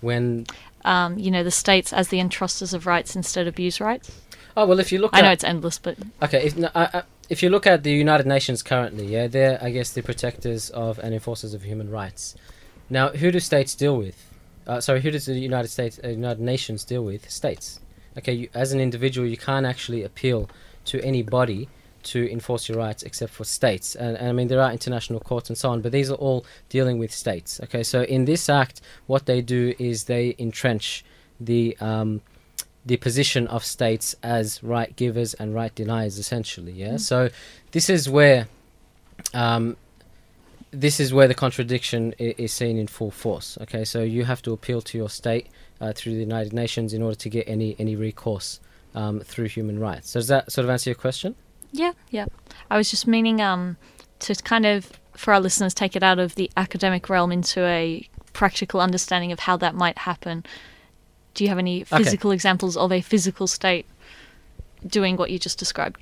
When 0.00 0.46
Um, 0.84 1.18
you 1.18 1.30
know, 1.30 1.44
the 1.44 1.50
states 1.50 1.92
as 1.92 2.08
the 2.08 2.18
entrusters 2.18 2.72
of 2.72 2.86
rights 2.86 3.14
instead 3.14 3.46
abuse 3.46 3.80
rights? 3.80 4.10
oh 4.56 4.66
well, 4.66 4.80
if 4.80 4.90
you 4.90 4.98
look, 5.00 5.10
I 5.14 5.18
at, 5.18 5.22
know 5.24 5.32
it's 5.32 5.44
endless, 5.44 5.78
but 5.78 5.98
Okay, 6.22 6.46
if, 6.46 6.56
no, 6.56 6.70
I, 6.74 6.84
I, 6.94 7.02
if 7.28 7.42
you 7.42 7.50
look 7.50 7.66
at 7.66 7.82
the 7.82 7.92
United 7.92 8.26
Nations 8.26 8.62
currently, 8.62 9.06
yeah, 9.06 9.26
they're 9.26 9.58
I 9.62 9.70
guess 9.70 9.90
the 9.92 10.02
protectors 10.02 10.70
of 10.70 10.98
and 11.00 11.12
enforcers 11.12 11.52
of 11.54 11.62
human 11.62 11.90
rights. 11.90 12.34
Now, 12.88 13.10
who 13.10 13.30
do 13.30 13.38
states 13.40 13.74
deal 13.74 13.96
with? 13.98 14.16
Uh, 14.66 14.80
sorry, 14.80 15.02
who 15.02 15.10
does 15.10 15.26
the 15.26 15.34
United 15.38 15.68
States, 15.68 16.00
uh, 16.02 16.08
United 16.08 16.40
Nations 16.40 16.84
deal 16.84 17.04
with? 17.04 17.28
States. 17.30 17.80
Okay, 18.18 18.32
you, 18.32 18.48
as 18.54 18.72
an 18.72 18.80
individual, 18.80 19.26
you 19.26 19.36
can't 19.36 19.66
actually 19.66 20.02
appeal 20.02 20.48
to 20.86 21.00
any 21.02 21.22
body 21.22 21.68
to 22.04 22.30
enforce 22.30 22.68
your 22.68 22.78
rights 22.78 23.02
except 23.02 23.32
for 23.32 23.44
states. 23.44 23.96
And, 23.96 24.16
and 24.16 24.28
I 24.28 24.32
mean, 24.32 24.48
there 24.48 24.60
are 24.60 24.70
international 24.70 25.18
courts 25.20 25.50
and 25.50 25.58
so 25.58 25.70
on, 25.70 25.80
but 25.82 25.90
these 25.92 26.10
are 26.10 26.14
all 26.14 26.46
dealing 26.68 26.98
with 26.98 27.12
states. 27.12 27.60
Okay, 27.64 27.82
so 27.82 28.02
in 28.02 28.24
this 28.26 28.48
act, 28.48 28.80
what 29.06 29.26
they 29.26 29.40
do 29.42 29.74
is 29.78 30.04
they 30.04 30.34
entrench 30.38 31.04
the 31.40 31.76
um, 31.80 32.20
the 32.84 32.96
position 32.96 33.48
of 33.48 33.64
states 33.64 34.14
as 34.22 34.62
right 34.62 34.94
givers 34.94 35.34
and 35.34 35.52
right 35.52 35.74
deniers, 35.74 36.18
essentially. 36.18 36.70
Yeah. 36.70 36.94
Mm. 36.94 37.00
So 37.00 37.30
this 37.72 37.90
is 37.90 38.08
where 38.08 38.46
um, 39.34 39.76
this 40.70 41.00
is 41.00 41.12
where 41.12 41.26
the 41.26 41.34
contradiction 41.34 42.14
i- 42.20 42.34
is 42.38 42.52
seen 42.52 42.78
in 42.78 42.86
full 42.86 43.10
force. 43.10 43.58
Okay, 43.62 43.84
so 43.84 44.02
you 44.02 44.24
have 44.24 44.40
to 44.42 44.52
appeal 44.52 44.80
to 44.82 44.96
your 44.96 45.08
state 45.10 45.48
uh, 45.80 45.92
through 45.94 46.14
the 46.14 46.20
United 46.20 46.52
Nations 46.52 46.92
in 46.92 47.02
order 47.02 47.16
to 47.16 47.28
get 47.28 47.48
any 47.48 47.76
any 47.78 47.96
recourse 47.96 48.60
um, 48.94 49.20
through 49.20 49.46
human 49.48 49.78
rights. 49.78 50.10
So 50.10 50.20
does 50.20 50.28
that 50.28 50.50
sort 50.52 50.64
of 50.64 50.70
answer 50.70 50.90
your 50.90 50.94
question? 50.96 51.34
yeah, 51.72 51.92
yeah. 52.10 52.26
I 52.70 52.76
was 52.78 52.90
just 52.90 53.06
meaning 53.06 53.42
um, 53.42 53.76
to 54.20 54.34
kind 54.36 54.64
of, 54.64 54.92
for 55.14 55.34
our 55.34 55.40
listeners, 55.40 55.74
take 55.74 55.94
it 55.94 56.02
out 56.02 56.18
of 56.18 56.34
the 56.36 56.50
academic 56.56 57.10
realm 57.10 57.30
into 57.32 57.60
a 57.66 58.08
practical 58.32 58.80
understanding 58.80 59.30
of 59.32 59.40
how 59.40 59.56
that 59.58 59.74
might 59.74 59.98
happen. 59.98 60.44
Do 61.34 61.44
you 61.44 61.48
have 61.50 61.58
any 61.58 61.82
Okay. 61.82 61.98
physical 61.98 62.30
examples 62.30 62.76
of 62.78 62.90
a 62.92 63.02
physical 63.02 63.46
state 63.46 63.84
doing 64.86 65.16
what 65.16 65.30
you 65.30 65.38
just 65.38 65.58
described? 65.58 66.00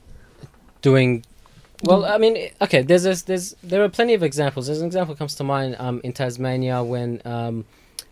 doing 0.83 1.25
well 1.85 2.04
i 2.04 2.19
mean 2.19 2.50
okay 2.61 2.83
there's, 2.83 3.04
there's 3.04 3.23
there's 3.23 3.57
there 3.62 3.83
are 3.83 3.88
plenty 3.88 4.12
of 4.12 4.23
examples 4.23 4.66
there's 4.66 4.81
an 4.83 4.87
example 4.87 5.14
that 5.14 5.19
comes 5.19 5.35
to 5.35 5.43
mind 5.43 5.75
um, 5.78 5.99
in 6.04 6.12
tasmania 6.12 6.83
when 6.85 7.23
um, 7.25 7.64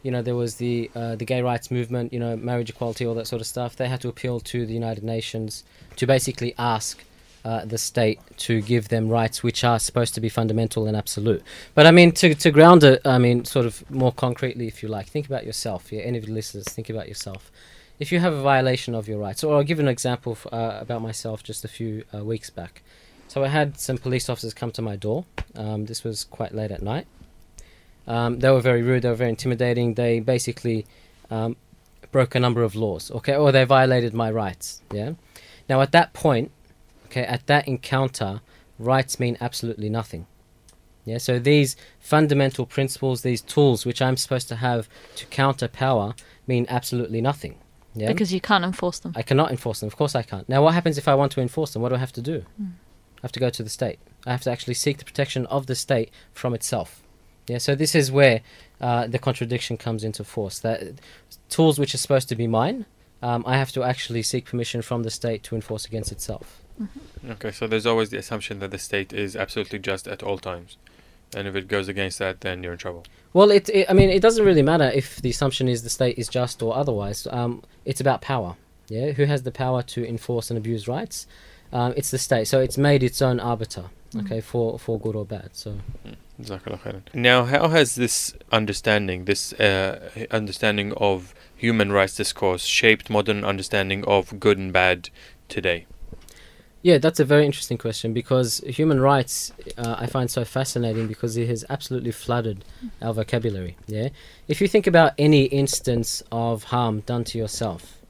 you 0.02 0.10
know, 0.10 0.22
there 0.22 0.36
was 0.36 0.56
the 0.56 0.90
uh, 0.94 1.16
the 1.16 1.24
gay 1.24 1.42
rights 1.42 1.70
movement, 1.70 2.12
you 2.12 2.18
know, 2.18 2.36
marriage 2.36 2.70
equality, 2.70 3.06
all 3.06 3.14
that 3.14 3.26
sort 3.26 3.40
of 3.40 3.46
stuff. 3.46 3.76
They 3.76 3.88
had 3.88 4.00
to 4.02 4.08
appeal 4.08 4.40
to 4.40 4.66
the 4.66 4.74
United 4.74 5.04
Nations 5.04 5.64
to 5.96 6.06
basically 6.06 6.54
ask 6.58 7.04
uh, 7.44 7.64
the 7.64 7.78
state 7.78 8.20
to 8.36 8.60
give 8.62 8.88
them 8.88 9.08
rights 9.08 9.42
which 9.42 9.64
are 9.64 9.78
supposed 9.78 10.14
to 10.14 10.20
be 10.20 10.28
fundamental 10.28 10.86
and 10.86 10.96
absolute. 10.96 11.42
But 11.74 11.86
I 11.86 11.90
mean, 11.90 12.12
to, 12.12 12.34
to 12.34 12.50
ground 12.50 12.84
it, 12.84 13.00
I 13.04 13.18
mean, 13.18 13.44
sort 13.44 13.66
of 13.66 13.88
more 13.90 14.12
concretely, 14.12 14.66
if 14.68 14.82
you 14.82 14.88
like, 14.88 15.08
think 15.08 15.26
about 15.26 15.44
yourself. 15.44 15.92
Yeah, 15.92 16.02
any 16.02 16.18
of 16.18 16.26
the 16.26 16.32
listeners, 16.32 16.66
think 16.66 16.88
about 16.88 17.08
yourself. 17.08 17.50
If 17.98 18.10
you 18.10 18.20
have 18.20 18.32
a 18.32 18.42
violation 18.42 18.94
of 18.94 19.06
your 19.08 19.18
rights, 19.18 19.44
or 19.44 19.56
I'll 19.56 19.64
give 19.64 19.78
an 19.78 19.88
example 19.88 20.36
uh, 20.50 20.78
about 20.80 21.02
myself 21.02 21.42
just 21.42 21.64
a 21.64 21.68
few 21.68 22.04
uh, 22.14 22.24
weeks 22.24 22.50
back. 22.50 22.82
So 23.28 23.44
I 23.44 23.48
had 23.48 23.78
some 23.78 23.96
police 23.96 24.28
officers 24.28 24.52
come 24.54 24.70
to 24.72 24.82
my 24.82 24.96
door. 24.96 25.24
Um, 25.54 25.86
this 25.86 26.04
was 26.04 26.24
quite 26.24 26.54
late 26.54 26.70
at 26.70 26.82
night. 26.82 27.06
Um, 28.06 28.40
they 28.40 28.50
were 28.50 28.60
very 28.60 28.82
rude. 28.82 29.02
They 29.02 29.08
were 29.08 29.14
very 29.14 29.30
intimidating. 29.30 29.94
They 29.94 30.20
basically 30.20 30.86
um, 31.30 31.56
broke 32.10 32.34
a 32.34 32.40
number 32.40 32.62
of 32.62 32.74
laws. 32.74 33.10
Okay, 33.10 33.34
or 33.34 33.52
they 33.52 33.64
violated 33.64 34.14
my 34.14 34.30
rights. 34.30 34.82
Yeah. 34.92 35.12
Now 35.68 35.80
at 35.80 35.92
that 35.92 36.12
point, 36.12 36.50
okay, 37.06 37.22
at 37.22 37.46
that 37.46 37.66
encounter, 37.68 38.40
rights 38.78 39.20
mean 39.20 39.36
absolutely 39.40 39.88
nothing. 39.88 40.26
Yeah. 41.04 41.18
So 41.18 41.38
these 41.38 41.76
fundamental 41.98 42.66
principles, 42.66 43.22
these 43.22 43.40
tools 43.40 43.86
which 43.86 44.02
I'm 44.02 44.16
supposed 44.16 44.48
to 44.48 44.56
have 44.56 44.88
to 45.16 45.26
counter 45.26 45.68
power, 45.68 46.14
mean 46.46 46.66
absolutely 46.68 47.20
nothing. 47.20 47.56
Yeah. 47.94 48.08
Because 48.08 48.32
you 48.32 48.40
can't 48.40 48.64
enforce 48.64 48.98
them. 48.98 49.12
I 49.14 49.22
cannot 49.22 49.50
enforce 49.50 49.80
them. 49.80 49.86
Of 49.86 49.96
course, 49.96 50.14
I 50.14 50.22
can't. 50.22 50.48
Now, 50.48 50.62
what 50.62 50.74
happens 50.74 50.96
if 50.96 51.08
I 51.08 51.14
want 51.14 51.32
to 51.32 51.40
enforce 51.40 51.72
them? 51.72 51.82
What 51.82 51.90
do 51.90 51.96
I 51.96 51.98
have 51.98 52.12
to 52.12 52.22
do? 52.22 52.44
Mm. 52.60 52.72
I 53.18 53.20
have 53.22 53.32
to 53.32 53.40
go 53.40 53.50
to 53.50 53.62
the 53.62 53.68
state. 53.68 53.98
I 54.26 54.30
have 54.30 54.40
to 54.42 54.50
actually 54.50 54.74
seek 54.74 54.98
the 54.98 55.04
protection 55.04 55.46
of 55.46 55.66
the 55.66 55.74
state 55.74 56.10
from 56.32 56.54
itself. 56.54 57.01
Yeah. 57.46 57.58
So 57.58 57.74
this 57.74 57.94
is 57.94 58.10
where 58.12 58.40
uh, 58.80 59.06
the 59.06 59.18
contradiction 59.18 59.76
comes 59.76 60.04
into 60.04 60.24
force. 60.24 60.58
That 60.60 61.00
tools 61.48 61.78
which 61.78 61.94
are 61.94 61.98
supposed 61.98 62.28
to 62.28 62.36
be 62.36 62.46
mine, 62.46 62.86
um, 63.22 63.44
I 63.46 63.56
have 63.56 63.72
to 63.72 63.82
actually 63.82 64.22
seek 64.22 64.46
permission 64.46 64.82
from 64.82 65.02
the 65.02 65.10
state 65.10 65.42
to 65.44 65.54
enforce 65.54 65.84
against 65.84 66.12
itself. 66.12 66.62
Okay, 67.28 67.52
so 67.52 67.66
there's 67.66 67.86
always 67.86 68.10
the 68.10 68.18
assumption 68.18 68.58
that 68.60 68.70
the 68.70 68.78
state 68.78 69.12
is 69.12 69.36
absolutely 69.36 69.78
just 69.78 70.08
at 70.08 70.22
all 70.22 70.38
times, 70.38 70.78
and 71.36 71.46
if 71.46 71.54
it 71.54 71.68
goes 71.68 71.86
against 71.86 72.18
that, 72.18 72.40
then 72.40 72.62
you're 72.62 72.72
in 72.72 72.78
trouble. 72.78 73.04
Well, 73.32 73.50
it, 73.50 73.68
it. 73.68 73.88
I 73.88 73.92
mean, 73.92 74.10
it 74.10 74.20
doesn't 74.20 74.44
really 74.44 74.62
matter 74.62 74.90
if 74.92 75.22
the 75.22 75.30
assumption 75.30 75.68
is 75.68 75.82
the 75.82 75.90
state 75.90 76.18
is 76.18 76.28
just 76.28 76.62
or 76.62 76.74
otherwise. 76.74 77.26
Um, 77.30 77.62
it's 77.84 78.00
about 78.00 78.20
power. 78.20 78.56
Yeah. 78.88 79.12
Who 79.12 79.24
has 79.24 79.42
the 79.42 79.52
power 79.52 79.82
to 79.82 80.06
enforce 80.06 80.50
and 80.50 80.58
abuse 80.58 80.88
rights? 80.88 81.26
Um, 81.72 81.94
it's 81.96 82.10
the 82.10 82.18
state. 82.18 82.46
So 82.48 82.60
it's 82.60 82.76
made 82.76 83.02
its 83.02 83.22
own 83.22 83.40
arbiter. 83.40 83.84
Mm. 84.12 84.26
Okay, 84.26 84.40
for 84.40 84.78
for 84.78 84.98
good 84.98 85.16
or 85.16 85.24
bad. 85.24 85.50
So. 85.52 85.78
Jazakallah 86.04 86.04
khairan. 86.04 86.16
Now, 87.14 87.44
how 87.44 87.68
has 87.68 87.94
this 87.94 88.34
understanding, 88.50 89.24
this 89.24 89.52
uh, 89.54 90.10
understanding 90.30 90.92
of 90.94 91.34
human 91.56 91.92
rights 91.92 92.16
discourse, 92.16 92.64
shaped 92.64 93.08
modern 93.08 93.44
understanding 93.44 94.04
of 94.04 94.40
good 94.40 94.58
and 94.58 94.72
bad 94.72 95.10
today? 95.48 95.86
Yeah, 96.82 96.98
that's 96.98 97.20
a 97.20 97.24
very 97.24 97.46
interesting 97.46 97.78
question 97.78 98.12
because 98.12 98.58
human 98.66 98.98
rights 98.98 99.52
uh, 99.78 99.94
I 99.98 100.06
find 100.06 100.28
so 100.28 100.44
fascinating 100.44 101.06
because 101.06 101.36
it 101.36 101.48
has 101.48 101.64
absolutely 101.70 102.10
flooded 102.10 102.64
our 103.00 103.14
vocabulary. 103.14 103.76
Yeah, 103.86 104.08
if 104.48 104.60
you 104.60 104.66
think 104.66 104.88
about 104.88 105.12
any 105.16 105.44
instance 105.44 106.24
of 106.32 106.64
harm 106.64 107.00
done 107.00 107.22
to 107.24 107.38
yourself, 107.38 108.00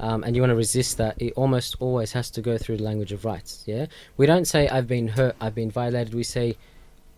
um, 0.00 0.24
and 0.24 0.34
you 0.34 0.42
want 0.42 0.50
to 0.50 0.56
resist 0.56 0.98
that, 0.98 1.14
it 1.22 1.32
almost 1.36 1.76
always 1.78 2.10
has 2.12 2.28
to 2.30 2.40
go 2.40 2.58
through 2.58 2.78
the 2.78 2.82
language 2.82 3.12
of 3.12 3.24
rights. 3.24 3.62
Yeah, 3.66 3.86
we 4.16 4.26
don't 4.26 4.46
say 4.46 4.68
I've 4.68 4.88
been 4.88 5.06
hurt, 5.06 5.36
I've 5.40 5.54
been 5.54 5.70
violated. 5.70 6.12
We 6.12 6.24
say 6.24 6.56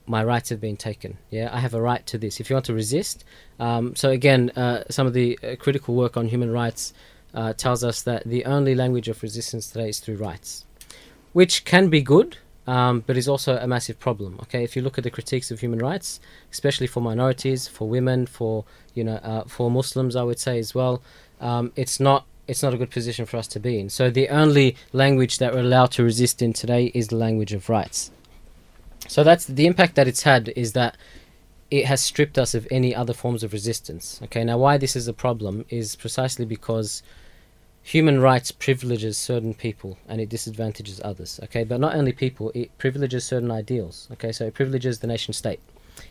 my 0.07 0.23
rights 0.23 0.51
have 0.51 0.61
been 0.61 0.77
taken. 0.77 1.19
Yeah, 1.31 1.49
I 1.53 1.61
have 1.61 1.75
a 1.75 1.81
right 1.81 2.07
to 2.07 2.19
this. 2.19 2.41
If 2.41 2.51
you 2.51 2.55
want 2.55 2.67
to 2.67 2.75
resist, 2.75 3.25
um, 3.59 3.95
so 3.97 4.11
again, 4.11 4.51
uh, 4.51 4.85
some 4.91 5.07
of 5.07 5.13
the 5.15 5.39
uh, 5.43 5.57
critical 5.57 5.95
work 5.95 6.17
on 6.17 6.29
human 6.29 6.53
rights 6.53 6.93
uh, 7.33 7.53
tells 7.53 7.83
us 7.83 8.03
that 8.03 8.25
the 8.25 8.45
only 8.45 8.75
language 8.75 9.09
of 9.09 9.23
resistance 9.23 9.71
today 9.71 9.89
is 9.89 10.01
through 10.01 10.17
rights 10.17 10.65
which 11.35 11.65
can 11.65 11.89
be 11.91 12.01
good, 12.01 12.39
um, 12.67 13.05
but 13.07 13.19
is 13.19 13.29
also 13.29 13.59
a 13.59 13.67
massive 13.67 13.99
problem. 13.99 14.39
Okay, 14.45 14.65
if 14.65 14.75
you 14.75 14.81
look 14.81 14.97
at 14.97 15.05
the 15.05 15.11
critiques 15.11 15.51
of 15.51 15.61
human 15.61 15.81
rights, 15.81 16.21
especially 16.51 16.87
for 16.87 17.03
minorities, 17.03 17.69
for 17.69 17.87
women, 17.87 18.25
for 18.25 18.65
you 18.95 19.05
know, 19.05 19.17
uh, 19.17 19.45
for 19.45 19.71
Muslims, 19.71 20.17
I 20.17 20.23
would 20.23 20.39
say 20.39 20.59
as 20.59 20.75
well, 20.75 21.03
um, 21.41 21.73
it's 21.77 22.01
not 22.01 22.25
it's 22.47 22.63
not 22.63 22.73
a 22.73 22.79
good 22.79 22.91
position 22.91 23.27
for 23.27 23.37
us 23.37 23.49
to 23.49 23.61
be 23.61 23.79
in. 23.79 23.91
So 23.91 24.11
the 24.11 24.29
only 24.29 24.77
language 24.93 25.39
that 25.39 25.53
we're 25.53 25.61
allowed 25.61 25.91
to 25.93 26.05
resist 26.05 26.41
in 26.41 26.53
today 26.53 26.87
is 26.95 27.09
the 27.09 27.17
language 27.17 27.53
of 27.53 27.69
rights. 27.69 28.11
So 29.09 29.23
that's 29.23 29.47
the 29.47 29.67
impact 29.67 29.95
that 29.97 30.09
it's 30.09 30.23
had 30.23 30.53
is 30.57 30.73
that 30.73 30.97
it 31.71 31.87
has 31.87 32.03
stripped 32.03 32.39
us 32.39 32.55
of 32.55 32.69
any 32.71 32.95
other 32.95 33.13
forms 33.13 33.43
of 33.43 33.53
resistance. 33.53 34.21
Okay, 34.25 34.45
now 34.45 34.59
why 34.59 34.79
this 34.79 34.97
is 34.97 35.09
a 35.09 35.13
problem 35.13 35.65
is 35.69 35.97
precisely 35.97 36.45
because 36.45 37.03
human 37.83 38.19
rights 38.19 38.51
privileges 38.51 39.19
certain 39.19 39.53
people 39.53 39.99
and 40.09 40.21
it 40.21 40.29
disadvantages 40.29 41.01
others. 41.05 41.39
Okay 41.45 41.65
but 41.65 41.79
not 41.79 41.95
only 41.95 42.13
people 42.13 42.51
it 42.55 42.77
privileges 42.79 43.25
certain 43.25 43.51
ideals. 43.51 44.09
Okay 44.13 44.33
so 44.33 44.47
it 44.47 44.55
privileges 44.55 44.99
the 44.99 45.07
nation 45.07 45.35
state. 45.35 45.61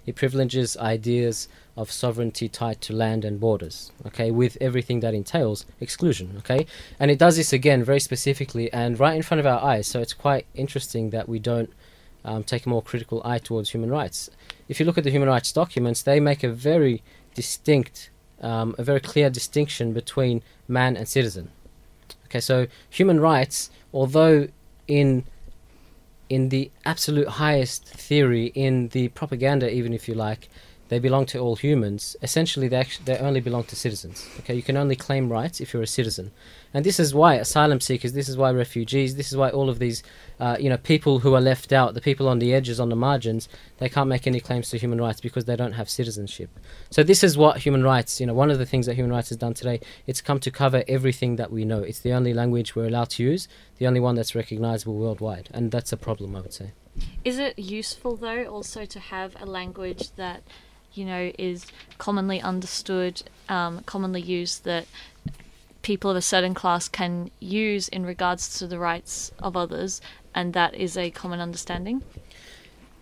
It 0.06 0.16
privileges 0.16 0.78
ideas 0.78 1.48
of 1.76 1.92
sovereignty 1.92 2.48
tied 2.48 2.80
to 2.82 2.94
land 2.94 3.26
and 3.26 3.40
borders. 3.40 3.92
Okay 4.06 4.30
with 4.30 4.56
everything 4.62 5.00
that 5.00 5.16
entails 5.16 5.66
exclusion. 5.82 6.36
Okay 6.38 6.68
and 7.00 7.10
it 7.10 7.18
does 7.18 7.38
this 7.38 7.52
again 7.52 7.84
very 7.84 8.00
specifically 8.00 8.72
and 8.72 9.00
right 9.00 9.16
in 9.16 9.24
front 9.24 9.40
of 9.40 9.48
our 9.48 9.64
eyes. 9.64 9.88
So 9.88 10.00
it's 10.00 10.14
quite 10.14 10.46
interesting 10.54 11.10
that 11.10 11.28
we 11.28 11.40
don't 11.40 11.72
um, 12.26 12.44
take 12.44 12.66
a 12.66 12.70
more 12.70 12.82
critical 12.82 13.22
eye 13.26 13.40
towards 13.40 13.72
human 13.72 13.90
rights. 13.90 14.30
If 14.68 14.80
you 14.80 14.86
look 14.86 14.98
at 14.98 15.04
the 15.04 15.12
human 15.12 15.30
rights 15.30 15.52
documents 15.52 16.02
they 16.02 16.20
make 16.20 16.44
a 16.44 16.50
very 16.50 17.04
distinct 17.34 18.10
um, 18.42 18.76
a 18.78 18.84
very 18.84 19.00
clear 19.00 19.30
distinction 19.30 19.94
between 19.94 20.44
man 20.68 20.98
and 20.98 21.08
citizen. 21.08 21.52
Okay, 22.26 22.42
so 22.42 22.68
human 22.90 23.20
rights, 23.20 23.72
although 23.94 24.50
in 24.88 25.24
in 26.30 26.50
the 26.50 26.72
absolute 26.86 27.28
highest 27.28 27.86
theory, 27.88 28.48
in 28.56 28.88
the 28.90 29.10
propaganda, 29.10 29.72
even 29.72 29.94
if 29.94 30.08
you 30.08 30.16
like, 30.16 30.50
they 30.90 31.00
belong 31.00 31.26
to 31.28 31.40
all 31.40 31.56
humans. 31.56 32.16
Essentially, 32.22 32.68
they 32.68 32.76
actually, 32.78 33.06
they 33.06 33.18
only 33.18 33.40
belong 33.40 33.64
to 33.66 33.76
citizens. 33.76 34.28
Okay, 34.40 34.56
you 34.56 34.62
can 34.62 34.78
only 34.78 34.96
claim 34.96 35.32
rights 35.32 35.62
if 35.62 35.74
you're 35.74 35.84
a 35.84 35.88
citizen, 35.88 36.32
and 36.74 36.86
this 36.86 37.00
is 37.00 37.14
why 37.14 37.36
asylum 37.36 37.80
seekers, 37.80 38.14
this 38.14 38.28
is 38.28 38.38
why 38.38 38.52
refugees, 38.52 39.16
this 39.16 39.32
is 39.32 39.38
why 39.38 39.50
all 39.50 39.70
of 39.70 39.80
these, 39.80 40.04
uh, 40.40 40.58
you 40.60 40.70
know, 40.70 40.78
people 40.78 41.20
who 41.20 41.34
are 41.34 41.42
left 41.42 41.72
out, 41.72 41.94
the 41.94 42.02
people 42.02 42.28
on 42.28 42.40
the 42.40 42.54
edges, 42.54 42.80
on 42.80 42.90
the 42.90 42.96
margins, 42.96 43.48
they 43.78 43.90
can't 43.90 44.10
make 44.10 44.28
any 44.28 44.40
claims 44.40 44.70
to 44.70 44.78
human 44.78 45.00
rights 45.00 45.22
because 45.22 45.46
they 45.46 45.56
don't 45.56 45.74
have 45.74 45.90
citizenship. 45.90 46.50
So 46.90 47.04
this 47.04 47.24
is 47.24 47.38
what 47.38 47.58
human 47.58 47.84
rights, 47.84 48.20
you 48.20 48.26
know, 48.26 48.34
one 48.34 48.52
of 48.52 48.60
the 48.60 48.66
things 48.66 48.86
that 48.86 48.96
human 48.96 49.12
rights 49.12 49.30
has 49.30 49.38
done 49.38 49.54
today. 49.54 49.80
It's 50.08 50.22
come 50.22 50.40
to 50.42 50.52
cover 50.52 50.84
everything 50.88 51.36
that 51.38 51.52
we 51.52 51.64
know. 51.66 51.80
It's 51.80 52.00
the 52.00 52.14
only 52.14 52.34
language 52.34 52.76
we're 52.76 52.88
allowed 52.88 53.12
to 53.12 53.24
use, 53.24 53.48
the 53.78 53.88
only 53.88 54.00
one 54.00 54.16
that's 54.16 54.36
recognizable 54.36 54.96
worldwide, 54.96 55.50
and 55.54 55.72
that's 55.72 55.92
a 55.92 55.98
problem, 55.98 56.36
I 56.36 56.42
would 56.42 56.54
say. 56.54 56.72
Is 57.24 57.40
it 57.40 57.58
useful 57.58 58.16
though 58.16 58.46
also 58.46 58.86
to 58.86 59.00
have 59.00 59.36
a 59.40 59.46
language 59.46 60.12
that 60.16 60.44
you 60.94 61.06
know 61.06 61.32
is 61.38 61.66
commonly 61.98 62.42
understood, 62.42 63.24
um, 63.50 63.82
commonly 63.86 64.22
used 64.22 64.64
that 64.66 64.86
people 65.82 66.10
of 66.10 66.18
a 66.18 66.22
certain 66.22 66.54
class 66.54 66.88
can 66.88 67.30
use 67.40 67.88
in 67.90 68.06
regards 68.06 68.58
to 68.60 68.68
the 68.68 68.80
rights 68.80 69.32
of 69.40 69.56
others, 69.56 70.02
and 70.34 70.54
that 70.54 70.74
is 70.74 70.98
a 70.98 71.12
common 71.12 71.40
understanding? 71.40 72.02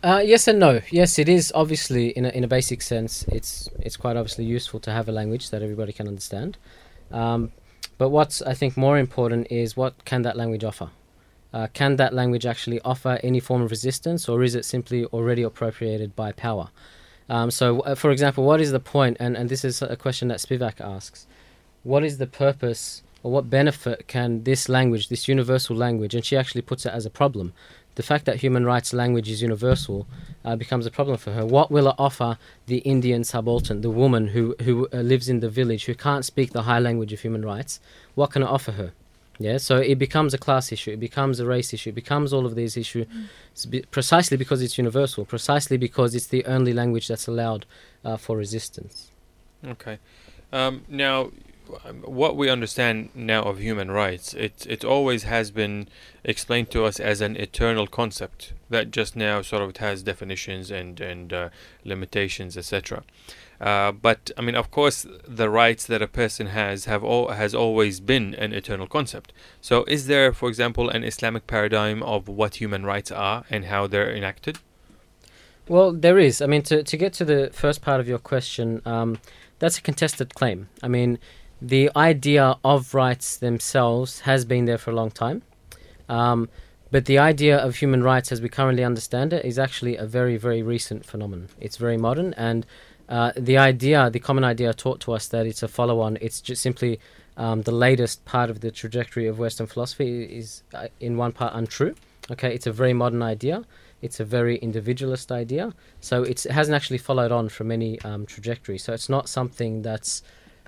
Uh, 0.03 0.21
yes 0.25 0.47
and 0.47 0.59
no. 0.59 0.81
Yes, 0.89 1.19
it 1.19 1.29
is 1.29 1.51
obviously 1.53 2.09
in 2.09 2.25
a, 2.25 2.29
in 2.29 2.43
a 2.43 2.47
basic 2.47 2.81
sense. 2.81 3.23
It's 3.27 3.69
it's 3.79 3.97
quite 3.97 4.17
obviously 4.17 4.45
useful 4.45 4.79
to 4.81 4.91
have 4.91 5.07
a 5.07 5.11
language 5.11 5.51
that 5.51 5.61
everybody 5.61 5.93
can 5.93 6.07
understand. 6.07 6.57
Um, 7.11 7.51
but 7.99 8.09
what's 8.09 8.41
I 8.41 8.55
think 8.55 8.75
more 8.75 8.97
important 8.97 9.47
is 9.51 9.77
what 9.77 10.03
can 10.05 10.23
that 10.23 10.35
language 10.35 10.63
offer? 10.63 10.89
Uh, 11.53 11.67
can 11.73 11.97
that 11.97 12.13
language 12.13 12.45
actually 12.45 12.79
offer 12.81 13.19
any 13.21 13.39
form 13.39 13.61
of 13.61 13.69
resistance, 13.69 14.27
or 14.27 14.41
is 14.41 14.55
it 14.55 14.65
simply 14.65 15.05
already 15.05 15.43
appropriated 15.43 16.15
by 16.15 16.31
power? 16.31 16.69
Um, 17.31 17.49
so, 17.49 17.79
uh, 17.79 17.95
for 17.95 18.11
example, 18.11 18.43
what 18.43 18.59
is 18.59 18.71
the 18.73 18.79
point? 18.81 19.15
And 19.19 19.37
and 19.37 19.47
this 19.47 19.63
is 19.63 19.81
a 19.81 19.95
question 19.95 20.27
that 20.27 20.39
Spivak 20.39 20.81
asks. 20.81 21.27
What 21.83 22.03
is 22.03 22.17
the 22.17 22.27
purpose, 22.27 23.03
or 23.23 23.31
what 23.31 23.49
benefit 23.49 24.07
can 24.07 24.43
this 24.43 24.67
language, 24.67 25.07
this 25.07 25.29
universal 25.29 25.75
language, 25.75 26.13
and 26.13 26.25
she 26.25 26.35
actually 26.35 26.61
puts 26.61 26.85
it 26.85 26.93
as 26.99 27.05
a 27.05 27.09
problem, 27.09 27.53
the 27.95 28.03
fact 28.03 28.25
that 28.25 28.41
human 28.41 28.65
rights 28.65 28.91
language 28.93 29.29
is 29.29 29.41
universal 29.41 30.07
uh, 30.43 30.57
becomes 30.57 30.85
a 30.85 30.91
problem 30.91 31.17
for 31.17 31.31
her. 31.31 31.45
What 31.45 31.71
will 31.71 31.87
it 31.87 31.95
offer 31.97 32.37
the 32.67 32.79
Indian 32.79 33.23
subaltern, 33.23 33.79
the 33.79 33.89
woman 33.89 34.27
who 34.27 34.43
who 34.65 34.89
uh, 34.91 34.97
lives 34.97 35.29
in 35.29 35.39
the 35.39 35.49
village, 35.49 35.85
who 35.85 35.95
can't 35.95 36.25
speak 36.25 36.51
the 36.51 36.63
high 36.63 36.79
language 36.79 37.13
of 37.13 37.21
human 37.21 37.45
rights? 37.45 37.79
What 38.13 38.31
can 38.31 38.43
it 38.43 38.49
offer 38.49 38.73
her? 38.73 38.91
Yeah, 39.39 39.57
so 39.57 39.77
it 39.77 39.97
becomes 39.97 40.33
a 40.33 40.37
class 40.37 40.71
issue, 40.71 40.91
it 40.91 40.99
becomes 40.99 41.39
a 41.39 41.45
race 41.45 41.73
issue, 41.73 41.89
it 41.89 41.95
becomes 41.95 42.31
all 42.31 42.45
of 42.45 42.53
these 42.55 42.77
issues 42.77 43.07
be- 43.69 43.81
precisely 43.89 44.37
because 44.37 44.61
it's 44.61 44.77
universal, 44.77 45.25
precisely 45.25 45.77
because 45.77 46.13
it's 46.13 46.27
the 46.27 46.45
only 46.45 46.73
language 46.73 47.07
that's 47.07 47.27
allowed 47.27 47.65
uh, 48.05 48.17
for 48.17 48.37
resistance. 48.37 49.09
Okay. 49.65 49.97
Um, 50.53 50.83
now, 50.87 51.31
um, 51.85 52.01
what 52.01 52.35
we 52.35 52.49
understand 52.49 53.09
now 53.15 53.43
of 53.43 53.59
human 53.59 53.89
rights, 53.91 54.33
it 54.33 54.65
it 54.67 54.83
always 54.83 55.23
has 55.23 55.51
been 55.51 55.87
explained 56.23 56.69
to 56.71 56.83
us 56.85 56.99
as 56.99 57.21
an 57.21 57.37
eternal 57.37 57.87
concept 57.87 58.53
that 58.69 58.91
just 58.91 59.15
now 59.15 59.41
sort 59.41 59.61
of 59.61 59.77
has 59.77 60.03
definitions 60.03 60.69
and 60.71 60.99
and 60.99 61.31
uh, 61.31 61.49
limitations, 61.85 62.57
etc. 62.57 63.03
Uh, 63.61 63.91
but 63.91 64.31
I 64.37 64.41
mean, 64.41 64.55
of 64.55 64.71
course, 64.71 65.05
the 65.27 65.49
rights 65.49 65.85
that 65.85 66.01
a 66.01 66.07
person 66.07 66.47
has 66.47 66.85
have 66.85 67.03
all, 67.03 67.29
has 67.29 67.53
always 67.53 67.99
been 67.99 68.33
an 68.35 68.53
eternal 68.53 68.87
concept. 68.87 69.31
So, 69.61 69.83
is 69.83 70.07
there, 70.07 70.33
for 70.33 70.49
example, 70.49 70.89
an 70.89 71.03
Islamic 71.03 71.45
paradigm 71.45 72.01
of 72.01 72.27
what 72.27 72.55
human 72.55 72.83
rights 72.85 73.11
are 73.11 73.45
and 73.51 73.65
how 73.65 73.85
they're 73.85 74.11
enacted? 74.11 74.57
Well, 75.67 75.93
there 75.93 76.17
is. 76.17 76.41
I 76.41 76.47
mean, 76.47 76.63
to, 76.63 76.81
to 76.81 76.97
get 76.97 77.13
to 77.13 77.25
the 77.25 77.51
first 77.53 77.83
part 77.83 77.99
of 77.99 78.07
your 78.07 78.17
question, 78.17 78.81
um, 78.83 79.19
that's 79.59 79.77
a 79.77 79.81
contested 79.81 80.33
claim. 80.33 80.69
I 80.81 80.87
mean, 80.87 81.19
the 81.61 81.91
idea 81.95 82.57
of 82.63 82.95
rights 82.95 83.37
themselves 83.37 84.21
has 84.21 84.43
been 84.43 84.65
there 84.65 84.79
for 84.79 84.89
a 84.89 84.95
long 84.95 85.11
time. 85.11 85.43
Um, 86.09 86.49
but 86.89 87.05
the 87.05 87.19
idea 87.19 87.57
of 87.57 87.75
human 87.75 88.03
rights 88.03 88.31
as 88.33 88.41
we 88.41 88.49
currently 88.49 88.83
understand 88.83 89.31
it 89.31 89.45
is 89.45 89.57
actually 89.57 89.95
a 89.95 90.05
very, 90.05 90.35
very 90.35 90.61
recent 90.61 91.05
phenomenon. 91.05 91.47
It's 91.59 91.77
very 91.77 91.97
modern, 91.97 92.33
and 92.33 92.65
uh, 93.11 93.33
the 93.35 93.57
idea, 93.57 94.09
the 94.09 94.21
common 94.21 94.45
idea 94.45 94.73
taught 94.73 95.01
to 95.01 95.11
us 95.11 95.27
that 95.27 95.45
it's 95.45 95.61
a 95.61 95.67
follow 95.67 95.99
on, 95.99 96.17
it's 96.21 96.39
just 96.39 96.61
simply 96.61 96.97
um, 97.35 97.61
the 97.63 97.71
latest 97.71 98.23
part 98.23 98.49
of 98.49 98.61
the 98.61 98.71
trajectory 98.71 99.27
of 99.27 99.37
Western 99.37 99.67
philosophy 99.67 100.23
is, 100.23 100.63
uh, 100.73 100.87
in 101.01 101.17
one 101.17 101.33
part, 101.33 101.53
untrue. 101.53 101.93
Okay, 102.31 102.55
it's 102.55 102.67
a 102.67 102.71
very 102.71 102.93
modern 102.93 103.21
idea. 103.21 103.65
It's 104.01 104.21
a 104.21 104.25
very 104.25 104.57
individualist 104.59 105.29
idea. 105.29 105.73
So 105.99 106.23
it 106.23 106.43
hasn't 106.43 106.73
actually 106.73 106.99
followed 106.99 107.33
on 107.33 107.49
from 107.49 107.69
any 107.69 107.99
um, 108.01 108.25
trajectory. 108.25 108.77
So 108.77 108.93
it's 108.93 109.09
not 109.09 109.27
something 109.27 109.81
that's 109.81 110.23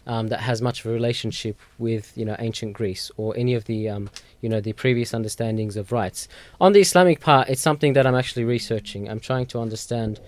um, 0.06 0.28
that 0.28 0.42
has 0.42 0.62
much 0.62 0.82
of 0.82 0.88
a 0.88 0.94
relationship 0.94 1.58
with 1.80 2.12
you 2.18 2.26
know 2.26 2.36
ancient 2.40 2.74
Greece 2.74 3.10
or 3.16 3.34
any 3.38 3.54
of 3.54 3.64
the 3.66 3.88
um, 3.88 4.10
you 4.42 4.50
know 4.50 4.60
the 4.60 4.74
previous 4.74 5.14
understandings 5.14 5.78
of 5.78 5.94
rights. 5.94 6.28
On 6.60 6.74
the 6.74 6.82
Islamic 6.82 7.22
part, 7.22 7.48
it's 7.48 7.62
something 7.62 7.94
that 7.94 8.06
I'm 8.06 8.16
actually 8.16 8.44
researching. 8.44 9.10
I'm 9.10 9.22
trying 9.22 9.46
to 9.48 9.60
understand 9.60 10.20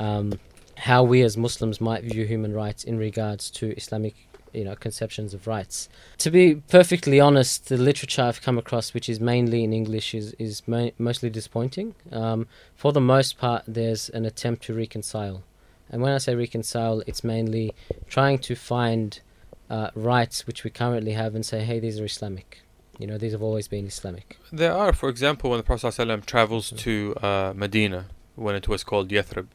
um, 0.00 0.32
how 0.80 1.02
we 1.02 1.22
as 1.22 1.36
Muslims 1.36 1.80
might 1.80 2.02
view 2.04 2.24
human 2.24 2.52
rights 2.52 2.84
in 2.84 2.98
regards 2.98 3.50
to 3.50 3.76
Islamic 3.76 4.14
you 4.52 4.64
know 4.64 4.74
conceptions 4.74 5.32
of 5.34 5.46
rights. 5.46 5.88
To 6.18 6.30
be 6.30 6.56
perfectly 6.56 7.20
honest, 7.20 7.68
the 7.68 7.76
literature 7.76 8.22
I've 8.22 8.42
come 8.42 8.58
across, 8.58 8.92
which 8.94 9.08
is 9.08 9.20
mainly 9.20 9.62
in 9.64 9.72
English, 9.72 10.14
is 10.14 10.34
is 10.38 10.62
ma- 10.66 10.90
mostly 10.98 11.30
disappointing. 11.30 11.94
Um, 12.10 12.46
for 12.74 12.92
the 12.92 13.00
most 13.00 13.38
part, 13.38 13.62
there's 13.66 14.08
an 14.10 14.24
attempt 14.24 14.64
to 14.64 14.74
reconcile, 14.74 15.42
and 15.90 16.02
when 16.02 16.12
I 16.12 16.18
say 16.18 16.34
reconcile, 16.34 17.02
it's 17.06 17.22
mainly 17.22 17.74
trying 18.08 18.38
to 18.38 18.54
find 18.54 19.20
uh, 19.68 19.90
rights 19.94 20.46
which 20.46 20.64
we 20.64 20.70
currently 20.70 21.12
have 21.12 21.34
and 21.34 21.46
say, 21.46 21.60
hey, 21.60 21.78
these 21.78 22.00
are 22.00 22.04
Islamic. 22.04 22.62
You 22.98 23.06
know, 23.06 23.16
these 23.16 23.32
have 23.32 23.42
always 23.42 23.66
been 23.68 23.86
Islamic. 23.86 24.36
There 24.52 24.72
are, 24.72 24.92
for 24.92 25.08
example, 25.08 25.48
when 25.50 25.58
the 25.58 25.62
Prophet 25.62 25.86
ﷺ 25.86 26.26
travels 26.26 26.70
to 26.76 27.14
uh, 27.22 27.52
Medina, 27.56 28.06
when 28.34 28.54
it 28.54 28.68
was 28.68 28.84
called 28.84 29.08
Yathrib, 29.08 29.46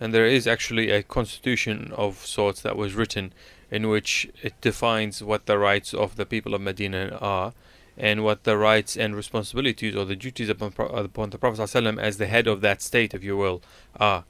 and 0.00 0.12
there 0.12 0.26
is 0.26 0.46
actually 0.46 0.90
a 0.90 1.02
constitution 1.02 1.92
of 1.96 2.26
sorts 2.26 2.62
that 2.62 2.76
was 2.76 2.94
written 2.94 3.32
in 3.70 3.88
which 3.88 4.28
it 4.42 4.60
defines 4.60 5.22
what 5.22 5.46
the 5.46 5.58
rights 5.58 5.94
of 5.94 6.16
the 6.16 6.26
people 6.26 6.54
of 6.54 6.60
Medina 6.60 7.18
are 7.20 7.52
and 7.96 8.24
what 8.24 8.44
the 8.44 8.56
rights 8.56 8.96
and 8.96 9.14
responsibilities 9.14 9.94
or 9.94 10.04
the 10.04 10.16
duties 10.16 10.48
upon, 10.48 10.74
upon 10.78 11.30
the 11.30 11.38
Prophet 11.38 11.60
ﷺ 11.60 11.98
as 11.98 12.18
the 12.18 12.26
head 12.26 12.46
of 12.46 12.60
that 12.60 12.82
state, 12.82 13.14
if 13.14 13.22
you 13.22 13.36
will, 13.36 13.62
are. 13.98 14.24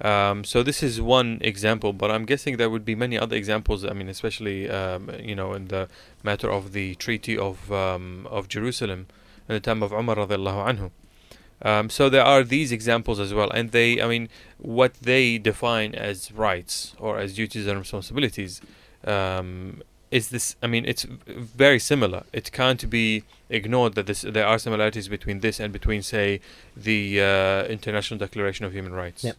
Um, 0.00 0.42
so 0.42 0.64
this 0.64 0.82
is 0.82 1.00
one 1.00 1.38
example, 1.42 1.92
but 1.92 2.10
I'm 2.10 2.24
guessing 2.24 2.56
there 2.56 2.70
would 2.70 2.84
be 2.84 2.96
many 2.96 3.16
other 3.16 3.36
examples. 3.36 3.84
I 3.84 3.92
mean, 3.92 4.08
especially 4.08 4.68
um, 4.68 5.10
you 5.20 5.36
know 5.36 5.52
in 5.52 5.68
the 5.68 5.88
matter 6.24 6.50
of 6.50 6.72
the 6.72 6.96
Treaty 6.96 7.38
of 7.38 7.70
um, 7.70 8.26
of 8.28 8.48
Jerusalem 8.48 9.06
in 9.48 9.54
the 9.54 9.60
time 9.60 9.80
of 9.82 9.92
Umar 9.92 10.16
radiallahu 10.16 10.66
anhu. 10.70 10.90
Um, 11.64 11.90
so 11.90 12.08
there 12.08 12.24
are 12.24 12.42
these 12.42 12.72
examples 12.72 13.20
as 13.20 13.32
well, 13.32 13.50
and 13.50 13.70
they, 13.70 14.02
I 14.02 14.08
mean, 14.08 14.28
what 14.58 14.94
they 14.94 15.38
define 15.38 15.94
as 15.94 16.32
rights 16.32 16.94
or 16.98 17.18
as 17.18 17.34
duties 17.34 17.66
and 17.66 17.78
responsibilities 17.78 18.60
um, 19.04 19.82
is 20.10 20.30
this. 20.30 20.56
I 20.62 20.66
mean, 20.66 20.84
it's 20.84 21.04
very 21.04 21.78
similar. 21.78 22.24
It 22.32 22.50
can't 22.50 22.90
be 22.90 23.22
ignored 23.48 23.94
that 23.94 24.06
this 24.06 24.22
there 24.22 24.46
are 24.46 24.58
similarities 24.58 25.08
between 25.08 25.40
this 25.40 25.60
and 25.60 25.72
between, 25.72 26.02
say, 26.02 26.40
the 26.76 27.20
uh, 27.20 27.64
International 27.64 28.18
Declaration 28.18 28.66
of 28.66 28.72
Human 28.72 28.92
Rights. 28.92 29.22
Yep. 29.22 29.36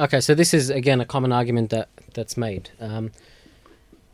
Okay, 0.00 0.20
so 0.20 0.34
this 0.34 0.54
is 0.54 0.70
again 0.70 1.00
a 1.00 1.04
common 1.04 1.30
argument 1.30 1.68
that 1.70 1.88
that's 2.14 2.36
made. 2.38 2.70
Um, 2.80 3.12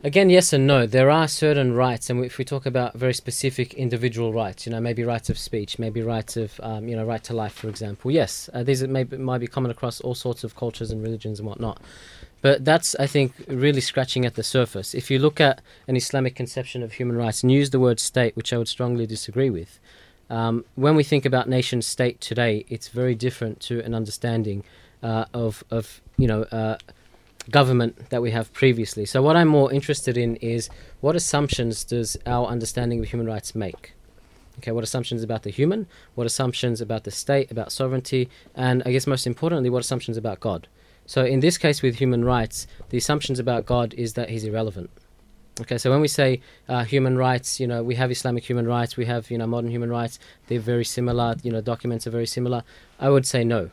again, 0.03 0.29
yes 0.29 0.53
and 0.53 0.67
no. 0.67 0.85
There 0.85 1.09
are 1.09 1.27
certain 1.27 1.73
rights, 1.73 2.09
and 2.09 2.23
if 2.23 2.37
we 2.37 2.45
talk 2.45 2.65
about 2.65 2.93
very 2.93 3.13
specific 3.13 3.73
individual 3.73 4.33
rights, 4.33 4.65
you 4.65 4.71
know, 4.71 4.79
maybe 4.79 5.03
rights 5.03 5.29
of 5.29 5.37
speech, 5.37 5.79
maybe 5.79 6.01
rights 6.01 6.37
of, 6.37 6.59
um, 6.63 6.87
you 6.87 6.95
know, 6.95 7.05
right 7.05 7.23
to 7.25 7.33
life, 7.33 7.53
for 7.53 7.69
example. 7.69 8.11
Yes, 8.11 8.49
uh, 8.53 8.63
these 8.63 8.83
may 8.83 9.03
might 9.03 9.39
be 9.39 9.47
common 9.47 9.71
across 9.71 9.99
all 10.01 10.15
sorts 10.15 10.43
of 10.43 10.55
cultures 10.55 10.91
and 10.91 11.01
religions 11.01 11.39
and 11.39 11.47
whatnot. 11.47 11.81
But 12.41 12.63
that's, 12.63 12.95
I 12.99 13.07
think, 13.07 13.33
really 13.47 13.81
scratching 13.81 14.25
at 14.25 14.35
the 14.35 14.43
surface. 14.43 14.93
If 14.93 15.09
you 15.09 15.17
look 15.17 15.41
at 15.41 15.61
an 15.87 15.95
Islamic 15.95 16.35
conception 16.35 16.83
of 16.83 16.93
human 16.93 17.17
rights 17.17 17.41
and 17.41 17.51
use 17.51 17.71
the 17.71 17.79
word 17.79 17.99
state, 17.99 18.35
which 18.35 18.53
I 18.53 18.57
would 18.57 18.67
strongly 18.67 19.07
disagree 19.07 19.49
with, 19.49 19.79
um, 20.29 20.65
when 20.75 20.95
we 20.95 21.03
think 21.03 21.25
about 21.25 21.49
nation 21.49 21.81
state 21.81 22.21
today, 22.21 22.65
it's 22.69 22.89
very 22.89 23.15
different 23.15 23.59
to 23.61 23.79
an 23.83 23.95
understanding 23.95 24.63
uh, 25.01 25.25
of 25.33 25.63
of 25.71 26.01
you 26.17 26.27
know 26.27 26.43
uh, 26.43 26.77
government 27.49 28.09
that 28.09 28.21
we 28.21 28.31
have 28.31 28.51
previously. 28.53 29.05
So 29.05 29.21
what 29.21 29.35
I'm 29.35 29.47
more 29.47 29.71
interested 29.71 30.17
in 30.17 30.35
is 30.37 30.69
what 31.01 31.15
assumptions 31.15 31.83
does 31.83 32.17
our 32.25 32.47
understanding 32.47 32.99
of 32.99 33.05
human 33.05 33.27
rights 33.27 33.55
make? 33.55 33.93
Okay, 34.59 34.71
what 34.71 34.83
assumptions 34.83 35.23
about 35.23 35.43
the 35.43 35.51
human? 35.51 35.87
What 36.15 36.25
assumptions 36.25 36.81
about 36.81 37.03
the 37.03 37.11
state, 37.11 37.51
about 37.51 37.71
sovereignty, 37.71 38.29
and 38.55 38.81
I 38.85 38.91
guess 38.91 39.05
most 39.05 39.27
importantly, 39.27 39.69
what 39.69 39.79
assumptions 39.79 40.17
about 40.17 40.39
God? 40.39 40.67
So 41.05 41.23
in 41.23 41.39
this 41.39 41.57
case, 41.57 41.81
with 41.81 41.95
human 41.95 42.25
rights, 42.25 42.67
the 42.89 42.97
assumptions 42.97 43.39
about 43.39 43.65
God 43.65 43.93
is 43.93 44.13
that 44.13 44.29
He's 44.29 44.43
irrelevant. 44.43 44.89
Okay, 45.61 45.77
so 45.77 45.89
when 45.89 46.01
we 46.01 46.07
say 46.07 46.41
uh, 46.67 46.83
human 46.83 47.17
rights, 47.17 47.59
you 47.59 47.67
know, 47.67 47.81
we 47.81 47.95
have 47.95 48.11
Islamic 48.11 48.43
human 48.43 48.67
rights, 48.67 48.97
we 48.97 49.05
have 49.05 49.31
you 49.31 49.37
know 49.37 49.47
modern 49.47 49.71
human 49.71 49.89
rights. 49.89 50.19
They're 50.47 50.59
very 50.59 50.85
similar. 50.85 51.35
You 51.43 51.51
know, 51.51 51.61
documents 51.61 52.05
are 52.07 52.11
very 52.11 52.27
similar. 52.27 52.63
I 52.99 53.09
would 53.09 53.25
say 53.25 53.43
no 53.43 53.71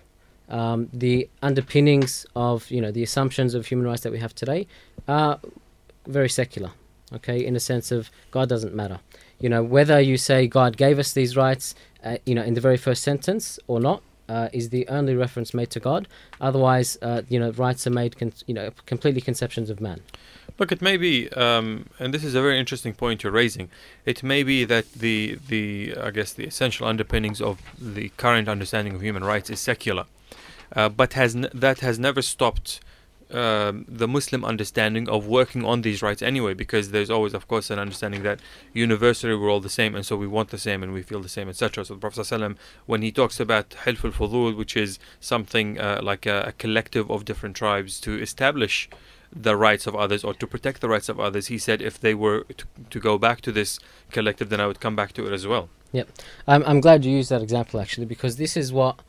um, 0.48 0.88
the 0.92 1.28
underpinnings 1.42 2.26
of 2.37 2.70
you 2.70 2.80
know 2.80 2.90
the 2.90 3.02
assumptions 3.02 3.54
of 3.54 3.66
human 3.66 3.87
rights 3.87 4.02
that 4.02 4.12
we 4.12 4.18
have 4.18 4.35
today 4.35 4.66
are 5.09 5.40
very 6.07 6.28
secular 6.28 6.70
okay 7.12 7.44
in 7.44 7.54
the 7.54 7.61
sense 7.61 7.90
of 7.90 8.11
god 8.30 8.48
doesn't 8.48 8.74
matter. 8.74 9.00
You 9.40 9.48
know 9.48 9.62
whether 9.62 10.00
you 10.00 10.16
say 10.16 10.46
god 10.46 10.76
gave 10.76 10.98
us 10.98 11.12
these 11.12 11.37
rights 11.37 11.74
uh, 12.04 12.18
you 12.26 12.35
know 12.35 12.42
in 12.42 12.54
the 12.54 12.61
very 12.61 12.76
first 12.76 13.02
sentence 13.02 13.59
or 13.66 13.80
not 13.80 14.02
uh, 14.28 14.48
is 14.52 14.70
the 14.70 14.87
only 14.88 15.14
reference 15.14 15.54
made 15.54 15.70
to 15.70 15.80
god 15.80 16.08
otherwise 16.40 16.98
uh, 17.02 17.22
you 17.28 17.38
know 17.38 17.50
rights 17.52 17.87
are 17.87 17.90
made 17.90 18.18
con- 18.18 18.32
you 18.46 18.54
know 18.54 18.70
completely 18.87 19.20
conceptions 19.20 19.70
of 19.70 19.80
man 19.80 20.00
Look, 20.56 20.70
it 20.70 20.80
may 20.80 20.96
be, 20.96 21.28
um, 21.30 21.87
and 21.98 22.14
this 22.14 22.22
is 22.22 22.37
a 22.37 22.40
very 22.40 22.60
interesting 22.60 22.94
point 22.94 23.24
you're 23.24 23.32
raising. 23.32 23.70
It 24.06 24.22
may 24.22 24.44
be 24.44 24.64
that 24.64 24.92
the 24.92 25.37
the 25.48 25.94
I 26.00 26.10
guess 26.12 26.32
the 26.32 26.44
essential 26.44 26.87
underpinnings 26.87 27.40
of 27.40 27.60
the 27.76 28.10
current 28.10 28.48
understanding 28.48 28.94
of 28.94 29.02
human 29.02 29.24
rights 29.24 29.50
is 29.50 29.58
secular, 29.58 30.04
uh, 30.76 30.90
but 30.90 31.14
has 31.14 31.34
n- 31.34 31.48
that 31.52 31.80
has 31.80 31.98
never 31.98 32.22
stopped 32.22 32.78
um, 33.30 33.84
the 33.88 34.08
Muslim 34.08 34.44
understanding 34.44 35.08
of 35.08 35.26
working 35.26 35.64
on 35.64 35.82
these 35.82 36.02
rights 36.02 36.22
anyway, 36.22 36.54
because 36.54 36.90
there's 36.90 37.10
always, 37.10 37.34
of 37.34 37.48
course, 37.48 37.70
an 37.70 37.78
understanding 37.78 38.22
that 38.22 38.40
universally 38.72 39.34
we're 39.34 39.50
all 39.50 39.60
the 39.60 39.68
same, 39.68 39.94
and 39.94 40.04
so 40.04 40.16
we 40.16 40.26
want 40.26 40.50
the 40.50 40.58
same 40.58 40.82
and 40.82 40.92
we 40.92 41.02
feel 41.02 41.20
the 41.20 41.28
same, 41.28 41.48
etc. 41.48 41.84
So 41.84 41.94
the 41.94 42.00
Prophet 42.00 42.20
ﷺ, 42.20 42.56
when 42.87 43.02
he 43.02 43.12
talks 43.12 43.40
about 43.40 43.70
Hilf 43.70 44.04
al-Fudul, 44.04 44.56
which 44.56 44.76
is 44.76 44.98
something 45.20 45.80
uh, 45.80 46.00
like 46.02 46.26
a, 46.26 46.44
a, 46.48 46.52
collective 46.52 47.10
of 47.10 47.24
different 47.24 47.56
tribes 47.56 48.00
to 48.00 48.20
establish 48.20 48.88
the 49.34 49.56
rights 49.56 49.87
of 49.87 49.96
others 49.96 50.22
or 50.22 50.32
to 50.34 50.46
protect 50.46 50.80
the 50.80 50.88
rights 50.88 51.08
of 51.08 51.18
others, 51.18 51.48
he 51.48 51.58
said 51.58 51.82
if 51.82 51.98
they 51.98 52.14
were 52.14 52.44
to, 52.56 52.66
to 52.90 53.00
go 53.00 53.18
back 53.18 53.40
to 53.40 53.52
this 53.52 53.80
collective, 54.12 54.48
then 54.48 54.60
I 54.60 54.66
would 54.66 54.80
come 54.80 54.94
back 54.94 55.12
to 55.14 55.26
it 55.26 55.32
as 55.32 55.46
well. 55.46 55.68
Yep, 55.92 56.08
I'm, 56.46 56.62
I'm 56.64 56.80
glad 56.80 57.04
you 57.04 57.12
used 57.12 57.30
that 57.30 57.42
example 57.42 57.80
actually, 57.80 58.06
because 58.06 58.37
this 58.37 58.56
is 58.56 58.72
what 58.72 59.00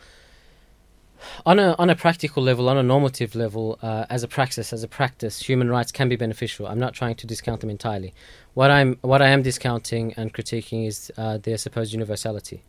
on 1.46 1.60
a 1.60 1.76
on 1.78 1.90
a 1.90 1.96
practical 1.96 2.44
level, 2.44 2.70
on 2.70 2.78
a 2.78 2.84
normative 2.84 3.36
level, 3.36 3.78
uh, 3.82 4.06
as 4.10 4.24
a 4.24 4.28
practice, 4.28 4.74
as 4.74 4.84
a 4.84 4.88
practice, 4.88 5.42
human 5.42 5.70
rights 5.70 5.92
can 5.92 6.10
be 6.10 6.16
beneficial. 6.16 6.68
I'm 6.68 6.80
not 6.80 6.94
trying 6.94 7.16
to 7.16 7.28
discount 7.28 7.62
them 7.62 7.70
entirely. 7.70 8.14
What 8.54 8.72
I'm 8.72 8.98
what 9.02 9.22
I 9.22 9.30
am 9.30 9.42
discounting 9.42 10.14
and 10.18 10.34
critiquing 10.34 10.88
is 10.88 11.12
uh, 11.18 11.38
their 11.38 11.58
supposed 11.58 11.94
universality. 11.94 12.64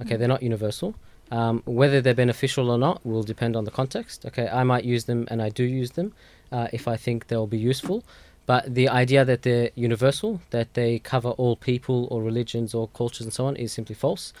Okay, 0.00 0.14
mm. 0.14 0.18
they're 0.18 0.28
not 0.28 0.42
universal. 0.42 0.94
Um, 1.30 1.62
whether 1.66 2.00
they're 2.00 2.14
beneficial 2.14 2.70
or 2.70 2.78
not 2.78 3.04
will 3.04 3.22
depend 3.22 3.54
on 3.54 3.64
the 3.64 3.70
context. 3.70 4.24
Okay, 4.24 4.48
I 4.48 4.64
might 4.64 4.84
use 4.84 5.04
them, 5.04 5.26
and 5.30 5.42
I 5.42 5.50
do 5.50 5.64
use 5.64 5.90
them 5.92 6.14
uh, 6.50 6.68
if 6.72 6.88
I 6.88 6.96
think 6.96 7.26
they'll 7.26 7.46
be 7.46 7.58
useful. 7.58 8.04
But 8.48 8.74
the 8.74 8.88
idea 8.88 9.26
that 9.26 9.42
they're 9.42 9.68
universal, 9.74 10.40
that 10.52 10.72
they 10.72 11.00
cover 11.00 11.32
all 11.32 11.54
people 11.54 12.08
or 12.10 12.22
religions 12.22 12.72
or 12.72 12.88
cultures 12.88 13.26
and 13.26 13.32
so 13.34 13.44
on, 13.44 13.56
is 13.56 13.74
simply 13.74 13.94
false. 13.94 14.32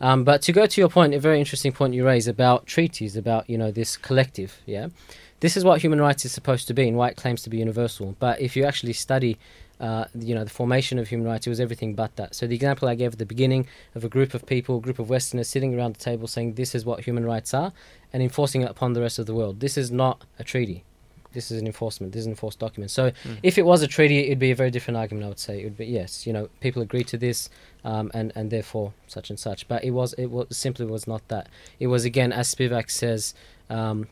Um, 0.00 0.22
but 0.22 0.40
to 0.42 0.52
go 0.52 0.66
to 0.66 0.80
your 0.80 0.88
point, 0.88 1.14
a 1.14 1.18
very 1.18 1.40
interesting 1.40 1.72
point 1.72 1.92
you 1.92 2.06
raise 2.06 2.28
about 2.28 2.66
treaties, 2.66 3.16
about 3.16 3.50
you 3.50 3.58
know 3.58 3.72
this 3.72 3.96
collective, 3.96 4.62
yeah, 4.66 4.90
this 5.40 5.56
is 5.56 5.64
what 5.64 5.80
human 5.80 6.00
rights 6.00 6.24
is 6.24 6.30
supposed 6.30 6.68
to 6.68 6.74
be, 6.74 6.86
and 6.86 6.96
why 6.96 7.08
it 7.08 7.16
claims 7.16 7.42
to 7.42 7.50
be 7.50 7.56
universal. 7.56 8.14
But 8.20 8.40
if 8.40 8.54
you 8.54 8.62
actually 8.62 8.92
study, 8.92 9.36
uh, 9.80 10.04
you 10.14 10.36
know, 10.36 10.44
the 10.44 10.50
formation 10.50 11.00
of 11.00 11.08
human 11.08 11.26
rights, 11.26 11.48
it 11.48 11.50
was 11.50 11.58
everything 11.58 11.96
but 11.96 12.14
that. 12.14 12.36
So 12.36 12.46
the 12.46 12.54
example 12.54 12.86
I 12.86 12.94
gave 12.94 13.14
at 13.14 13.18
the 13.18 13.26
beginning 13.26 13.66
of 13.96 14.04
a 14.04 14.08
group 14.08 14.32
of 14.32 14.46
people, 14.46 14.76
a 14.76 14.80
group 14.80 15.00
of 15.00 15.10
Westerners 15.10 15.48
sitting 15.48 15.76
around 15.76 15.96
the 15.96 16.04
table 16.04 16.28
saying 16.28 16.54
this 16.54 16.72
is 16.76 16.84
what 16.84 17.00
human 17.00 17.24
rights 17.24 17.52
are, 17.52 17.72
and 18.12 18.22
enforcing 18.22 18.62
it 18.62 18.70
upon 18.70 18.92
the 18.92 19.00
rest 19.00 19.18
of 19.18 19.26
the 19.26 19.34
world. 19.34 19.58
This 19.58 19.76
is 19.76 19.90
not 19.90 20.22
a 20.38 20.44
treaty. 20.44 20.84
This 21.36 21.50
is 21.50 21.60
an 21.60 21.66
enforcement. 21.66 22.12
This 22.12 22.20
is 22.20 22.26
an 22.26 22.32
enforced 22.32 22.58
document. 22.58 22.90
So 22.90 23.12
if 23.42 23.58
it 23.58 23.66
was 23.66 23.82
a 23.82 23.86
treaty, 23.86 24.20
it'd 24.24 24.38
be 24.38 24.50
a 24.50 24.56
very 24.56 24.70
different 24.70 24.96
argument. 24.96 25.26
I 25.26 25.28
would 25.28 25.38
say 25.38 25.60
it 25.60 25.64
would 25.64 25.76
be 25.76 25.86
yes, 25.86 26.26
you 26.26 26.32
know, 26.32 26.48
people 26.60 26.80
agreed 26.82 27.06
to 27.08 27.18
this, 27.18 27.50
um, 27.84 28.10
and 28.14 28.32
and 28.34 28.50
therefore 28.50 28.94
such 29.06 29.28
and 29.30 29.38
such. 29.38 29.68
But 29.68 29.84
it 29.84 29.90
was 29.90 30.14
it 30.14 30.30
was 30.30 30.46
simply 30.50 30.86
was 30.86 31.06
not 31.06 31.22
that. 31.28 31.48
It 31.78 31.88
was 31.88 32.04
again, 32.04 32.32
as 32.32 32.52
Spivak 32.52 32.90
says. 32.90 33.34
Um, 33.68 34.08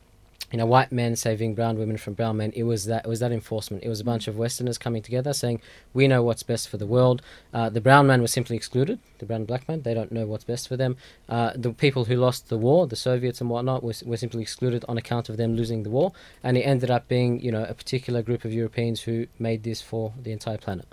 you 0.54 0.58
know, 0.58 0.66
white 0.66 0.92
men 0.92 1.16
saving 1.16 1.56
brown 1.56 1.78
women 1.78 1.96
from 1.96 2.14
brown 2.14 2.36
men. 2.36 2.52
It 2.54 2.62
was 2.62 2.84
that. 2.84 3.04
It 3.04 3.08
was 3.08 3.18
that 3.18 3.32
enforcement. 3.32 3.82
It 3.82 3.88
was 3.88 3.98
a 3.98 4.04
bunch 4.04 4.28
of 4.28 4.36
Westerners 4.36 4.78
coming 4.78 5.02
together, 5.02 5.32
saying, 5.32 5.60
"We 5.92 6.06
know 6.06 6.22
what's 6.22 6.44
best 6.44 6.68
for 6.68 6.76
the 6.76 6.86
world." 6.86 7.22
Uh, 7.52 7.70
the 7.70 7.80
brown 7.80 8.06
man 8.06 8.22
was 8.22 8.32
simply 8.32 8.56
excluded. 8.56 9.00
The 9.18 9.26
brown 9.26 9.40
and 9.40 9.46
black 9.48 9.68
man, 9.68 9.82
they 9.82 9.94
don't 9.94 10.12
know 10.12 10.26
what's 10.26 10.44
best 10.44 10.68
for 10.68 10.76
them. 10.76 10.96
Uh, 11.28 11.52
the 11.56 11.72
people 11.72 12.04
who 12.04 12.14
lost 12.14 12.50
the 12.50 12.58
war, 12.58 12.86
the 12.86 12.94
Soviets 12.94 13.40
and 13.40 13.50
whatnot, 13.50 13.82
was 13.82 14.04
were 14.04 14.16
simply 14.16 14.42
excluded 14.42 14.84
on 14.88 14.96
account 14.96 15.28
of 15.28 15.36
them 15.36 15.56
losing 15.56 15.82
the 15.82 15.90
war. 15.90 16.12
And 16.42 16.56
it 16.56 16.62
ended 16.62 16.90
up 16.90 17.08
being, 17.08 17.40
you 17.40 17.50
know, 17.50 17.64
a 17.64 17.74
particular 17.74 18.22
group 18.22 18.44
of 18.44 18.52
Europeans 18.52 19.00
who 19.02 19.26
made 19.38 19.64
this 19.64 19.82
for 19.82 20.12
the 20.22 20.30
entire 20.30 20.58
planet. 20.58 20.86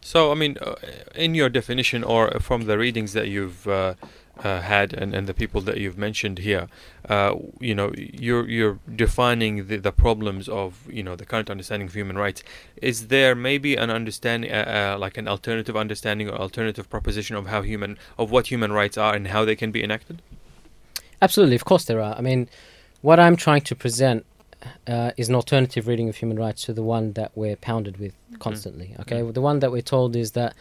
So, 0.00 0.32
I 0.32 0.34
mean, 0.34 0.56
uh, 0.60 0.74
in 1.14 1.34
your 1.34 1.48
definition 1.48 2.02
or 2.02 2.30
from 2.40 2.62
the 2.64 2.78
readings 2.78 3.12
that 3.12 3.28
you've 3.28 3.68
uh, 4.44 4.60
had 4.60 4.92
and, 4.92 5.14
and 5.14 5.26
the 5.26 5.34
people 5.34 5.60
that 5.62 5.78
you've 5.78 5.98
mentioned 5.98 6.38
here, 6.38 6.68
uh, 7.08 7.34
you 7.60 7.74
know, 7.74 7.92
you're 7.96 8.48
you're 8.48 8.78
defining 8.94 9.66
the, 9.66 9.76
the 9.76 9.92
problems 9.92 10.48
of 10.48 10.86
you 10.90 11.02
know 11.02 11.16
the 11.16 11.26
current 11.26 11.50
understanding 11.50 11.88
of 11.88 11.94
human 11.94 12.16
rights. 12.16 12.42
Is 12.80 13.08
there 13.08 13.34
maybe 13.34 13.76
an 13.76 13.90
understanding, 13.90 14.52
uh, 14.52 14.94
uh, 14.94 14.98
like 14.98 15.16
an 15.16 15.28
alternative 15.28 15.76
understanding 15.76 16.28
or 16.28 16.34
alternative 16.34 16.88
proposition 16.88 17.36
of 17.36 17.46
how 17.46 17.62
human 17.62 17.98
of 18.16 18.30
what 18.30 18.46
human 18.48 18.72
rights 18.72 18.96
are 18.96 19.14
and 19.14 19.28
how 19.28 19.44
they 19.44 19.56
can 19.56 19.70
be 19.72 19.82
enacted? 19.82 20.22
Absolutely, 21.20 21.56
of 21.56 21.64
course 21.64 21.84
there 21.84 22.00
are. 22.00 22.14
I 22.16 22.20
mean, 22.20 22.48
what 23.02 23.18
I'm 23.18 23.36
trying 23.36 23.62
to 23.62 23.74
present 23.74 24.24
uh, 24.86 25.12
is 25.16 25.28
an 25.28 25.34
alternative 25.34 25.86
reading 25.86 26.08
of 26.08 26.16
human 26.16 26.38
rights 26.38 26.64
to 26.64 26.72
the 26.72 26.82
one 26.82 27.12
that 27.12 27.32
we're 27.34 27.56
pounded 27.56 27.98
with 27.98 28.14
constantly. 28.38 28.94
Okay, 29.00 29.22
the 29.30 29.40
one 29.40 29.60
that 29.60 29.70
we're 29.70 29.82
told 29.82 30.16
is 30.16 30.32
that, 30.32 30.54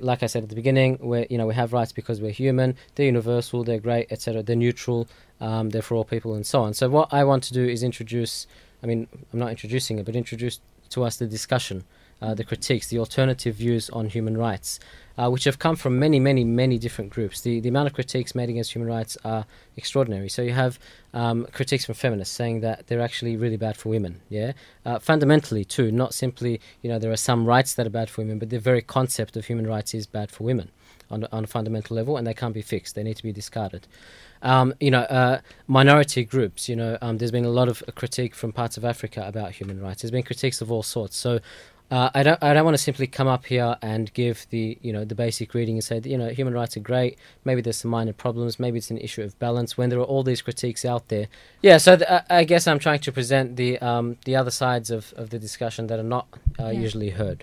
like 0.00 0.22
I 0.22 0.26
said 0.26 0.42
at 0.42 0.48
the 0.48 0.54
beginning, 0.54 0.98
we 1.00 1.26
you 1.30 1.38
know 1.38 1.46
we 1.46 1.54
have 1.54 1.72
rights 1.72 1.92
because 1.92 2.20
we're 2.20 2.30
human. 2.30 2.76
They're 2.94 3.06
universal. 3.06 3.64
They're 3.64 3.80
great, 3.80 4.06
etc. 4.10 4.42
They're 4.42 4.56
neutral. 4.56 5.08
Um, 5.40 5.70
they're 5.70 5.82
for 5.82 5.94
all 5.94 6.04
people, 6.04 6.34
and 6.34 6.46
so 6.46 6.62
on. 6.62 6.74
So 6.74 6.88
what 6.88 7.12
I 7.12 7.24
want 7.24 7.42
to 7.44 7.52
do 7.52 7.66
is 7.66 7.82
introduce. 7.82 8.46
I 8.82 8.86
mean, 8.86 9.08
I'm 9.32 9.38
not 9.38 9.50
introducing 9.50 9.98
it, 9.98 10.06
but 10.06 10.16
introduce 10.16 10.60
to 10.90 11.04
us 11.04 11.16
the 11.16 11.26
discussion, 11.26 11.84
uh, 12.22 12.34
the 12.34 12.44
critiques, 12.44 12.88
the 12.88 12.98
alternative 12.98 13.54
views 13.54 13.90
on 13.90 14.08
human 14.08 14.36
rights, 14.36 14.78
uh, 15.16 15.28
which 15.28 15.44
have 15.44 15.58
come 15.58 15.76
from 15.76 15.98
many, 15.98 16.18
many, 16.18 16.44
many 16.44 16.78
different 16.78 17.10
groups. 17.10 17.40
The 17.40 17.60
the 17.60 17.68
amount 17.68 17.88
of 17.88 17.94
critiques 17.94 18.34
made 18.34 18.48
against 18.48 18.72
human 18.72 18.88
rights 18.88 19.16
are 19.24 19.44
extraordinary. 19.76 20.28
So 20.28 20.42
you 20.42 20.52
have 20.52 20.78
um, 21.12 21.46
critiques 21.52 21.84
from 21.84 21.94
feminists 21.94 22.34
saying 22.34 22.60
that 22.60 22.86
they're 22.86 23.00
actually 23.00 23.36
really 23.36 23.56
bad 23.56 23.76
for 23.76 23.88
women. 23.88 24.20
Yeah, 24.28 24.52
uh, 24.84 24.98
fundamentally 24.98 25.64
too, 25.64 25.90
not 25.90 26.14
simply 26.14 26.60
you 26.82 26.90
know 26.90 26.98
there 26.98 27.12
are 27.12 27.16
some 27.16 27.44
rights 27.46 27.74
that 27.74 27.86
are 27.86 27.90
bad 27.90 28.08
for 28.08 28.22
women, 28.22 28.38
but 28.38 28.50
the 28.50 28.58
very 28.58 28.82
concept 28.82 29.36
of 29.36 29.46
human 29.46 29.66
rights 29.66 29.94
is 29.94 30.06
bad 30.06 30.30
for 30.30 30.44
women 30.44 30.70
on 31.10 31.26
on 31.32 31.44
a 31.44 31.46
fundamental 31.46 31.96
level, 31.96 32.16
and 32.16 32.26
they 32.26 32.34
can't 32.34 32.54
be 32.54 32.62
fixed. 32.62 32.94
They 32.94 33.02
need 33.02 33.16
to 33.16 33.22
be 33.22 33.32
discarded. 33.32 33.86
Um, 34.42 34.72
you 34.80 34.90
know, 34.90 35.02
uh, 35.02 35.40
minority 35.66 36.24
groups. 36.24 36.68
You 36.68 36.76
know, 36.76 36.98
um, 37.02 37.18
there's 37.18 37.30
been 37.30 37.44
a 37.44 37.50
lot 37.50 37.68
of 37.68 37.82
critique 37.94 38.34
from 38.34 38.52
parts 38.52 38.76
of 38.76 38.84
Africa 38.84 39.24
about 39.26 39.52
human 39.52 39.80
rights. 39.80 40.02
There's 40.02 40.12
been 40.12 40.22
critiques 40.22 40.60
of 40.60 40.70
all 40.72 40.82
sorts. 40.82 41.16
So. 41.16 41.40
Uh, 41.90 42.08
I 42.14 42.22
don't. 42.22 42.40
I 42.42 42.54
don't 42.54 42.64
want 42.64 42.76
to 42.76 42.82
simply 42.82 43.06
come 43.08 43.26
up 43.26 43.46
here 43.46 43.76
and 43.82 44.12
give 44.14 44.46
the 44.50 44.78
you 44.80 44.92
know 44.92 45.04
the 45.04 45.14
basic 45.16 45.54
reading 45.54 45.74
and 45.74 45.82
say 45.84 45.98
that, 45.98 46.08
you 46.08 46.16
know 46.16 46.28
human 46.28 46.54
rights 46.54 46.76
are 46.76 46.80
great. 46.80 47.18
Maybe 47.44 47.62
there's 47.62 47.78
some 47.78 47.90
minor 47.90 48.12
problems. 48.12 48.60
Maybe 48.60 48.78
it's 48.78 48.90
an 48.92 48.98
issue 48.98 49.22
of 49.22 49.36
balance. 49.40 49.76
When 49.76 49.90
there 49.90 49.98
are 49.98 50.04
all 50.04 50.22
these 50.22 50.40
critiques 50.40 50.84
out 50.84 51.08
there, 51.08 51.26
yeah. 51.62 51.78
So 51.78 51.96
th- 51.96 52.08
I- 52.08 52.22
I 52.30 52.44
guess 52.44 52.68
I'm 52.68 52.78
trying 52.78 53.00
to 53.00 53.10
present 53.12 53.56
the 53.56 53.78
um, 53.80 54.16
the 54.24 54.36
other 54.36 54.52
sides 54.52 54.90
of, 54.92 55.12
of 55.16 55.30
the 55.30 55.38
discussion 55.38 55.88
that 55.88 55.98
are 55.98 56.04
not 56.16 56.28
uh, 56.60 56.66
Yeah. 56.68 56.80
usually 56.80 57.10
heard. 57.10 57.42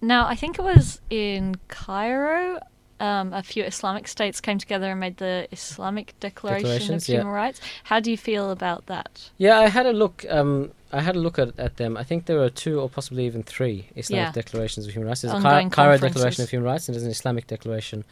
Now, 0.00 0.26
I 0.26 0.34
think 0.34 0.58
it 0.58 0.62
was 0.62 1.00
in 1.10 1.56
Cairo. 1.68 2.60
Um, 3.00 3.32
a 3.32 3.42
few 3.42 3.64
Islamic 3.64 4.08
states 4.08 4.40
came 4.40 4.58
together 4.58 4.90
and 4.90 4.98
made 5.00 5.18
the 5.18 5.46
Islamic 5.52 6.18
Declaration 6.20 6.66
of 6.66 6.70
Declarations, 6.72 7.08
yeah. 7.08 7.18
Human 7.18 7.32
Rights. 7.32 7.60
How 7.84 8.00
do 8.00 8.10
you 8.10 8.16
feel 8.16 8.50
about 8.50 8.86
that? 8.86 9.30
Yeah, 9.38 9.58
I 9.58 9.68
had 9.68 9.86
a 9.86 9.92
look. 9.92 10.24
Um, 10.28 10.72
I 10.92 11.00
had 11.02 11.14
a 11.16 11.20
look 11.20 11.38
at, 11.38 11.58
at 11.58 11.76
them. 11.76 11.96
I 11.96 12.02
think 12.02 12.26
there 12.26 12.42
are 12.42 12.50
two 12.50 12.80
or 12.80 12.88
possibly 12.88 13.26
even 13.26 13.42
three 13.42 13.88
Islamic 13.94 14.28
Yeah. 14.28 14.32
declarations 14.32 14.86
of 14.86 14.92
human 14.94 15.08
rights. 15.08 15.20
There's 15.20 15.32
a 15.32 15.36
Ongoing 15.36 15.70
Cairo, 15.70 15.98
Cairo. 15.98 16.08
Declaration 16.08 16.42
of 16.44 16.50
Human 16.50 16.66
Rights 16.66 16.88
and 16.88 16.94
there's 16.94 17.04
an 17.04 17.10
Islamic 17.10 17.46
Declaration 17.46 18.04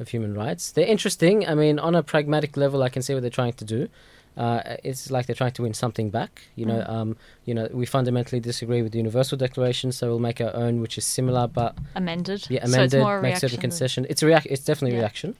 of 0.00 0.08
Human 0.08 0.34
Rights. 0.34 0.72
They're 0.72 0.86
interesting. 0.86 1.46
I 1.46 1.54
mean, 1.54 1.78
on 1.78 1.94
a 1.94 2.02
pragmatic 2.02 2.56
level, 2.56 2.82
I 2.82 2.88
can 2.88 3.02
see 3.02 3.12
what 3.14 3.20
they're 3.20 3.30
trying 3.30 3.52
to 3.54 3.64
do. 3.64 3.88
Uh, 4.36 4.76
it's 4.82 5.10
like 5.10 5.26
they're 5.26 5.36
trying 5.36 5.52
to 5.52 5.62
win 5.62 5.74
something 5.74 6.08
back. 6.10 6.42
You 6.56 6.64
know, 6.66 6.80
Mm. 6.80 6.88
um, 6.88 7.16
you 7.44 7.52
know, 7.54 7.68
we 7.72 7.84
fundamentally 7.86 8.40
disagree 8.40 8.80
with 8.82 8.92
the 8.92 8.98
Universal 8.98 9.36
Declaration, 9.38 9.92
so 9.92 10.08
we'll 10.08 10.18
make 10.18 10.40
our 10.40 10.54
own, 10.56 10.80
which 10.80 10.96
is 10.96 11.04
similar 11.04 11.46
but 11.46 11.76
Amended. 11.94 12.46
yeah, 12.48 12.60
so 12.64 12.68
amended, 12.72 12.94
it's 12.94 13.02
more 13.02 13.18
a 13.18 13.22
make 13.22 13.34
certain 13.36 13.46
reaction 13.48 13.56
than- 13.56 13.60
concession. 13.60 14.06
It's 14.08 14.22
a 14.22 14.26
react. 14.26 14.46
It's 14.48 14.64
definitely 14.64 14.96
a 14.96 15.00
reaction. 15.00 15.36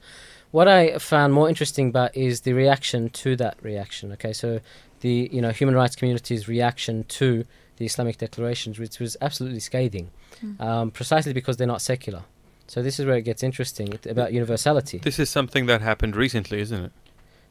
What 0.51 0.67
I 0.67 0.99
found 0.99 1.33
more 1.33 1.49
interesting, 1.49 1.91
but 1.91 2.15
is 2.15 2.41
the 2.41 2.53
reaction 2.53 3.09
to 3.09 3.35
that 3.37 3.57
reaction. 3.63 4.11
Okay, 4.11 4.33
so 4.33 4.59
the 5.01 5.27
you 5.33 5.41
know 5.41 5.49
human 5.51 5.73
rights 5.75 5.95
community's 5.95 6.47
reaction 6.47 7.03
to 7.19 7.45
the 7.77 7.85
Islamic 7.85 8.19
declarations, 8.19 8.77
which 8.77 8.99
was 8.99 9.17
absolutely 9.21 9.59
scathing, 9.59 10.11
Mm. 10.45 10.61
um, 10.61 10.91
precisely 10.91 11.33
because 11.33 11.57
they're 11.57 11.65
not 11.75 11.81
secular. 11.81 12.23
So 12.67 12.83
this 12.83 12.99
is 12.99 13.05
where 13.07 13.15
it 13.17 13.23
gets 13.23 13.41
interesting 13.43 13.97
about 14.07 14.31
universality. 14.33 14.99
This 14.99 15.17
is 15.19 15.29
something 15.31 15.65
that 15.65 15.81
happened 15.81 16.15
recently, 16.15 16.59
isn't 16.61 16.85
it? 16.85 16.91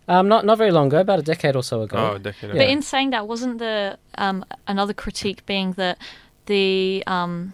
Um, 0.08 0.28
not 0.28 0.44
not 0.44 0.58
very 0.58 0.70
long 0.72 0.88
ago, 0.88 1.00
about 1.00 1.18
a 1.20 1.22
decade 1.22 1.54
or 1.56 1.62
so 1.62 1.82
ago. 1.82 1.96
Oh, 1.96 2.14
a 2.16 2.18
decade 2.18 2.50
Yeah. 2.50 2.56
But 2.56 2.62
ago. 2.64 2.72
in 2.72 2.82
saying 2.82 3.10
that, 3.10 3.26
wasn't 3.28 3.58
the 3.58 3.98
um, 4.18 4.44
another 4.66 4.92
critique 4.94 5.44
being 5.46 5.72
that 5.72 5.96
the 6.46 7.04
um, 7.06 7.52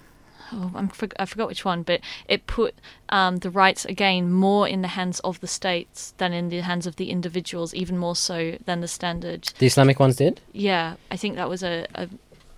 oh, 0.53 0.73
I'm, 0.75 0.89
for- 0.89 1.09
I 1.19 1.27
forgot 1.27 1.49
which 1.49 1.65
one, 1.65 1.83
but 1.83 2.01
it 2.27 2.47
put 2.47 2.75
um, 3.11 3.37
the 3.39 3.51
rights 3.51 3.85
again 3.85 4.33
more 4.33 4.67
in 4.67 4.81
the 4.83 4.89
hands 4.89 5.21
of 5.21 5.41
the 5.41 5.47
states 5.47 6.15
than 6.17 6.33
in 6.33 6.49
the 6.49 6.61
hands 6.61 6.87
of 6.87 6.97
the 6.97 7.11
individuals, 7.11 7.75
even 7.75 7.99
more 7.99 8.17
so 8.17 8.57
than 8.65 8.81
the 8.81 8.89
standard. 8.89 9.51
The 9.59 9.67
Islamic 9.67 10.01
ones 10.01 10.17
did. 10.17 10.41
Yeah, 10.53 10.95
I 11.11 11.17
think 11.19 11.37
that 11.37 11.49
was 11.51 11.63
a, 11.63 11.87
a 11.95 12.09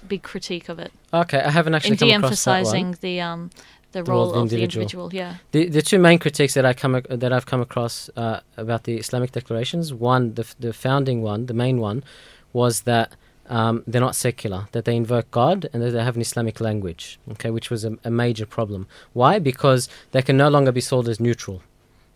big 0.06 0.22
critique 0.22 0.68
of 0.68 0.78
it 0.78 0.90
Okay, 1.12 1.40
I 1.40 1.50
haven't 1.50 1.74
actually 1.74 1.90
in 1.92 1.96
come 1.98 2.24
across 2.24 2.44
that 2.44 2.50
one. 2.52 2.62
de-emphasizing 2.62 2.98
the 3.00 3.20
um, 3.20 3.50
the 3.92 4.02
The 4.02 4.10
role 4.10 4.20
role 4.26 4.30
of 4.34 4.42
of 4.44 4.50
the 4.50 4.56
the 4.56 4.62
individual. 4.62 5.06
individual. 5.06 5.14
Yeah. 5.22 5.34
The 5.52 5.68
the 5.68 5.82
two 5.82 5.98
main 5.98 6.18
critiques 6.18 6.54
that 6.54 6.64
I 6.64 6.72
come 6.82 6.94
ac- 6.96 7.16
that 7.22 7.32
I've 7.32 7.46
come 7.46 7.60
across 7.68 8.10
uh, 8.16 8.40
about 8.56 8.84
the 8.84 8.96
Islamic 9.04 9.30
declarations, 9.32 9.92
one 9.92 10.34
the 10.34 10.42
f- 10.42 10.56
the 10.66 10.72
founding 10.72 11.22
one, 11.22 11.46
the 11.46 11.54
main 11.54 11.76
one, 11.80 12.02
was 12.52 12.82
that 12.82 13.08
um, 13.48 13.82
they're 13.86 14.00
not 14.08 14.14
secular, 14.14 14.68
that 14.72 14.84
they 14.84 14.94
invoke 14.94 15.28
God 15.32 15.68
and 15.72 15.82
that 15.82 15.90
they 15.90 16.04
have 16.04 16.14
an 16.14 16.22
Islamic 16.22 16.60
language. 16.60 17.18
Okay, 17.32 17.50
which 17.50 17.68
was 17.70 17.84
a, 17.84 17.92
a 18.04 18.10
major 18.10 18.46
problem. 18.46 18.86
Why? 19.12 19.38
Because 19.40 19.88
they 20.12 20.22
can 20.22 20.36
no 20.36 20.48
longer 20.48 20.70
be 20.72 20.80
sold 20.80 21.08
as 21.08 21.18
neutral. 21.18 21.62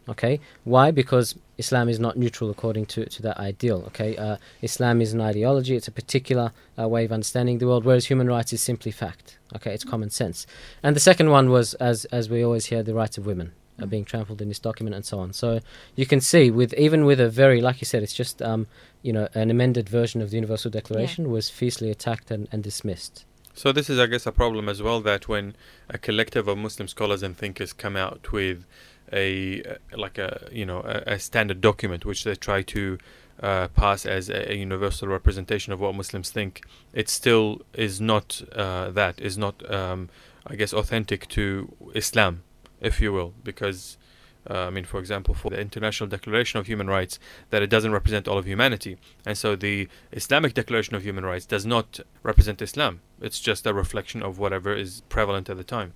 Okay, 0.08 0.40
why? 0.64 0.90
Because 0.90 1.34
Islam 1.56 1.88
is 1.88 1.98
not 1.98 2.16
neutral 2.16 2.50
according 2.50 2.86
to, 2.86 3.06
to 3.06 3.22
that 3.22 3.38
ideal. 3.38 3.84
Okay, 3.86 4.16
uh, 4.16 4.36
Islam 4.60 5.00
is 5.00 5.12
an 5.12 5.20
ideology; 5.20 5.76
it's 5.76 5.88
a 5.88 5.92
particular 5.92 6.52
uh, 6.78 6.86
way 6.88 7.04
of 7.04 7.12
understanding 7.12 7.58
the 7.58 7.66
world, 7.66 7.84
whereas 7.84 8.06
human 8.06 8.26
rights 8.26 8.52
is 8.52 8.60
simply 8.60 8.90
fact. 8.90 9.38
Okay, 9.56 9.72
it's 9.72 9.84
common 9.84 10.10
sense. 10.10 10.46
And 10.82 10.94
the 10.94 11.00
second 11.00 11.30
one 11.30 11.50
was, 11.50 11.74
as 11.74 12.04
as 12.06 12.28
we 12.28 12.44
always 12.44 12.66
hear, 12.66 12.82
the 12.82 12.94
rights 12.94 13.16
of 13.16 13.24
women 13.24 13.52
are 13.80 13.86
being 13.86 14.04
trampled 14.04 14.40
in 14.40 14.48
this 14.48 14.58
document 14.58 14.94
and 14.94 15.04
so 15.04 15.18
on. 15.18 15.32
So 15.32 15.60
you 15.96 16.06
can 16.06 16.20
see, 16.20 16.50
with 16.50 16.74
even 16.74 17.04
with 17.04 17.20
a 17.20 17.28
very, 17.28 17.60
like 17.60 17.80
you 17.80 17.86
said, 17.86 18.02
it's 18.02 18.14
just 18.14 18.42
um, 18.42 18.66
you 19.02 19.12
know 19.12 19.28
an 19.34 19.50
amended 19.50 19.88
version 19.88 20.20
of 20.20 20.30
the 20.30 20.36
Universal 20.36 20.70
Declaration 20.70 21.30
was 21.30 21.48
fiercely 21.48 21.90
attacked 21.90 22.30
and, 22.30 22.48
and 22.52 22.62
dismissed. 22.62 23.24
So 23.56 23.70
this 23.70 23.88
is, 23.88 24.00
I 24.00 24.06
guess, 24.06 24.26
a 24.26 24.32
problem 24.32 24.68
as 24.68 24.82
well 24.82 25.00
that 25.02 25.28
when 25.28 25.54
a 25.88 25.96
collective 25.96 26.48
of 26.48 26.58
Muslim 26.58 26.88
scholars 26.88 27.22
and 27.22 27.36
thinkers 27.36 27.72
come 27.72 27.94
out 27.94 28.32
with 28.32 28.64
a 29.12 29.62
like 29.96 30.18
a 30.18 30.48
you 30.52 30.66
know 30.66 30.80
a, 30.80 31.14
a 31.14 31.18
standard 31.18 31.60
document 31.60 32.04
which 32.04 32.24
they 32.24 32.34
try 32.34 32.62
to 32.62 32.98
uh, 33.42 33.68
pass 33.68 34.06
as 34.06 34.28
a, 34.28 34.52
a 34.52 34.54
universal 34.54 35.08
representation 35.08 35.72
of 35.72 35.80
what 35.80 35.94
Muslims 35.94 36.30
think, 36.30 36.62
it 36.92 37.08
still 37.08 37.62
is 37.72 38.00
not 38.00 38.42
uh, 38.54 38.90
that 38.90 39.20
is 39.20 39.36
not 39.36 39.68
um, 39.72 40.08
I 40.46 40.56
guess 40.56 40.72
authentic 40.72 41.28
to 41.28 41.74
Islam, 41.94 42.42
if 42.80 43.00
you 43.00 43.12
will, 43.12 43.34
because. 43.42 43.98
Uh, 44.46 44.66
I 44.66 44.70
mean, 44.70 44.84
for 44.84 45.00
example, 45.00 45.32
for 45.32 45.48
the 45.48 45.58
International 45.58 46.06
Declaration 46.06 46.60
of 46.60 46.66
Human 46.66 46.86
Rights, 46.86 47.18
that 47.48 47.62
it 47.62 47.70
doesn't 47.70 47.92
represent 47.92 48.28
all 48.28 48.36
of 48.36 48.44
humanity, 48.44 48.98
and 49.24 49.38
so 49.38 49.56
the 49.56 49.88
Islamic 50.12 50.52
Declaration 50.52 50.94
of 50.94 51.02
Human 51.02 51.24
Rights 51.24 51.46
does 51.46 51.64
not 51.64 52.00
represent 52.22 52.60
Islam. 52.60 53.00
It's 53.22 53.40
just 53.40 53.66
a 53.66 53.72
reflection 53.72 54.22
of 54.22 54.38
whatever 54.38 54.74
is 54.74 55.00
prevalent 55.08 55.48
at 55.48 55.56
the 55.56 55.64
time. 55.64 55.94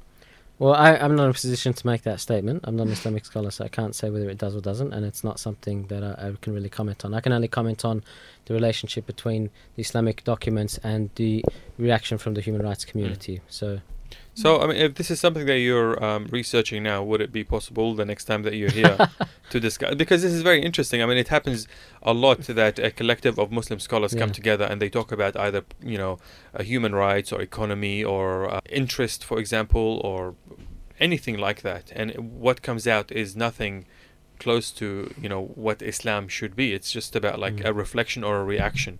Well, 0.59 0.75
I, 0.75 0.97
I'm 0.97 1.15
not 1.15 1.25
in 1.25 1.31
a 1.31 1.35
position 1.35 1.73
to 1.73 1.87
make 1.87 2.03
that 2.03 2.19
statement. 2.19 2.65
I'm 2.65 2.77
not 2.77 2.89
an 2.89 2.93
Islamic 2.93 3.25
scholar, 3.25 3.51
so 3.53 3.65
I 3.65 3.69
can't 3.69 3.95
say 3.95 4.11
whether 4.11 4.29
it 4.29 4.39
does 4.39 4.57
or 4.57 4.61
doesn't, 4.61 4.93
and 4.93 5.07
it's 5.07 5.23
not 5.23 5.39
something 5.39 5.87
that 5.87 6.03
I, 6.03 6.29
I 6.29 6.33
can 6.41 6.53
really 6.53 6.69
comment 6.69 7.05
on. 7.05 7.15
I 7.15 7.21
can 7.21 7.33
only 7.33 7.47
comment 7.47 7.85
on 7.85 8.03
the 8.47 8.55
relationship 8.55 9.07
between 9.07 9.51
the 9.77 9.83
Islamic 9.83 10.25
documents 10.25 10.79
and 10.79 11.11
the 11.15 11.45
reaction 11.79 12.19
from 12.19 12.35
the 12.35 12.41
human 12.41 12.63
rights 12.63 12.85
community. 12.85 13.37
Mm. 13.37 13.41
So 13.49 13.81
So, 14.43 14.49
I 14.63 14.65
mean, 14.69 14.77
if 14.77 14.95
this 14.99 15.11
is 15.11 15.19
something 15.25 15.47
that 15.47 15.59
you're 15.69 15.95
um, 16.09 16.23
researching 16.39 16.81
now, 16.93 16.99
would 17.09 17.21
it 17.27 17.33
be 17.33 17.43
possible 17.57 17.89
the 18.01 18.05
next 18.13 18.25
time 18.31 18.43
that 18.47 18.55
you're 18.55 18.77
here 18.83 18.97
to 19.53 19.59
discuss? 19.69 19.95
Because 20.03 20.21
this 20.23 20.33
is 20.39 20.43
very 20.51 20.63
interesting. 20.69 21.03
I 21.03 21.07
mean, 21.07 21.19
it 21.19 21.29
happens 21.37 21.61
a 22.03 22.15
lot 22.27 22.39
that 22.61 22.79
a 22.79 22.91
collective 23.01 23.37
of 23.43 23.51
Muslim 23.51 23.81
scholars 23.81 24.13
come 24.21 24.31
together 24.41 24.65
and 24.71 24.77
they 24.83 24.91
talk 24.99 25.11
about 25.19 25.37
either, 25.37 25.63
you 25.83 25.99
know, 26.03 26.19
uh, 26.55 26.63
human 26.63 26.95
rights 26.95 27.33
or 27.33 27.41
economy 27.41 28.05
or 28.05 28.29
uh, 28.55 28.61
interest, 28.81 29.25
for 29.25 29.39
example, 29.41 30.01
or 30.05 30.35
anything 31.01 31.37
like 31.37 31.63
that. 31.63 31.85
And 31.95 32.09
what 32.47 32.63
comes 32.63 32.87
out 32.87 33.11
is 33.11 33.35
nothing 33.37 33.87
close 34.39 34.71
to, 34.81 35.13
you 35.21 35.29
know, 35.29 35.43
what 35.67 35.83
Islam 35.83 36.29
should 36.29 36.55
be. 36.55 36.73
It's 36.73 36.93
just 36.93 37.17
about 37.17 37.37
like 37.41 37.57
Mm. 37.57 37.67
a 37.71 37.73
reflection 37.73 38.23
or 38.23 38.35
a 38.41 38.45
reaction. 38.45 38.95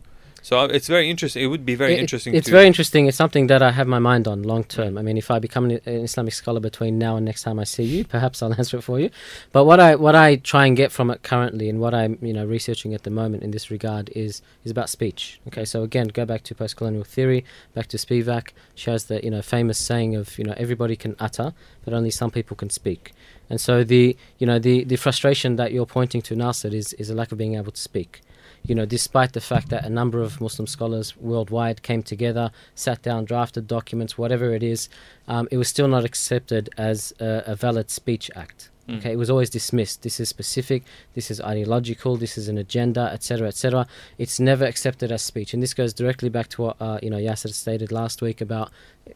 So 0.49 0.59
uh, 0.61 0.65
it's 0.69 0.89
very 0.89 1.11
interesting. 1.11 1.43
It 1.45 1.49
would 1.49 1.67
be 1.67 1.75
very 1.75 1.93
It- 1.93 1.99
interesting. 1.99 2.35
It's 2.35 2.49
very 2.49 2.67
interesting. 2.67 3.07
It's 3.07 3.19
something 3.19 3.49
that 3.49 3.61
I 3.61 3.71
have 3.71 3.87
my 3.87 3.99
mind 3.99 4.27
on 4.27 4.43
long 4.43 4.65
term. 4.65 4.97
I 4.97 5.03
mean, 5.03 5.19
if 5.19 5.31
I 5.31 5.39
become 5.39 5.65
an 5.67 5.73
an 5.85 6.01
Islamic 6.09 6.33
scholar 6.33 6.59
between 6.59 6.99
now 6.99 7.17
and 7.17 7.27
next 7.27 7.43
time 7.43 7.59
I 7.59 7.65
see 7.65 7.85
you, 7.95 8.03
perhaps 8.17 8.43
I'll 8.43 8.55
answer 8.61 8.79
it 8.79 8.85
for 8.91 8.99
you. 8.99 9.11
But 9.53 9.67
what 9.67 9.79
I 9.79 9.91
what 9.97 10.15
I 10.15 10.37
try 10.37 10.65
and 10.69 10.75
get 10.75 10.91
from 10.91 11.11
it 11.11 11.23
currently, 11.23 11.69
and 11.69 11.79
what 11.85 11.93
I'm 11.93 12.17
you 12.29 12.33
know 12.33 12.47
researching 12.47 12.95
at 12.95 13.03
the 13.03 13.11
moment 13.11 13.43
in 13.43 13.51
this 13.51 13.71
regard 13.71 14.05
is 14.25 14.41
is 14.65 14.71
about 14.71 14.89
speech. 14.89 15.39
Okay, 15.49 15.67
so 15.67 15.83
again, 15.83 16.09
go 16.21 16.25
back 16.25 16.43
to 16.45 16.55
post-colonial 16.55 17.05
theory, 17.05 17.45
back 17.75 17.87
to 17.89 17.99
Spivak, 17.99 18.47
She 18.75 18.91
has 18.91 19.05
the 19.11 19.23
you 19.23 19.31
know 19.35 19.43
famous 19.43 19.77
saying 19.91 20.17
of 20.17 20.39
you 20.39 20.45
know 20.47 20.55
everybody 20.57 20.97
can 20.97 21.15
utter, 21.29 21.53
but 21.85 21.93
only 21.93 22.11
some 22.11 22.31
people 22.31 22.57
can 22.57 22.71
speak. 22.71 23.13
And 23.51 23.61
so 23.61 23.85
the 23.85 24.17
you 24.41 24.47
know 24.47 24.59
the 24.59 24.85
the 24.93 24.97
frustration 24.97 25.57
that 25.57 25.73
you're 25.75 25.93
pointing 25.99 26.23
to, 26.23 26.33
Nasser, 26.35 26.73
is 26.83 26.95
is 26.95 27.11
a 27.11 27.15
lack 27.21 27.33
of 27.33 27.37
being 27.37 27.57
able 27.61 27.73
to 27.73 27.83
speak 27.93 28.23
you 28.65 28.75
know, 28.75 28.87
despite 28.87 29.33
the 29.33 29.41
fact 29.41 29.69
that 29.71 29.85
a 29.85 29.91
number 29.91 30.21
of 30.21 30.41
Muslim 30.41 30.67
scholars 30.67 31.17
worldwide 31.17 31.83
came 31.83 32.03
together, 32.03 32.51
sat 32.75 33.03
down, 33.03 33.25
drafted 33.25 33.67
documents, 33.67 34.19
whatever 34.19 34.53
it 34.55 34.63
is, 34.63 34.89
um, 35.27 35.49
it 35.51 35.57
was 35.57 35.69
still 35.69 35.89
not 35.89 36.05
accepted 36.05 36.69
as 36.77 37.13
a, 37.21 37.43
a 37.47 37.55
valid 37.57 37.91
speech 37.91 38.31
act. 38.35 38.71
Mm. 38.89 38.99
Okay, 38.99 39.13
it 39.13 39.17
was 39.17 39.29
always 39.29 39.51
dismissed. 39.51 40.03
This 40.03 40.19
is 40.19 40.29
specific. 40.29 40.83
This 41.15 41.31
is 41.31 41.41
ideological. 41.41 42.17
This 42.17 42.39
is 42.39 42.49
an 42.49 42.57
agenda, 42.57 43.11
etc., 43.13 43.49
etc. 43.49 43.87
It's 44.17 44.41
never 44.41 44.65
accepted 44.65 45.13
as 45.13 45.21
speech, 45.23 45.53
and 45.53 45.63
this 45.63 45.75
goes 45.75 45.93
directly 45.93 46.31
back 46.31 46.49
to 46.49 46.63
what 46.63 46.77
uh, 46.81 46.99
you 47.03 47.11
know 47.11 47.19
Yasser 47.19 47.53
stated 47.53 47.93
last 47.93 48.23
week 48.23 48.41
about 48.41 48.71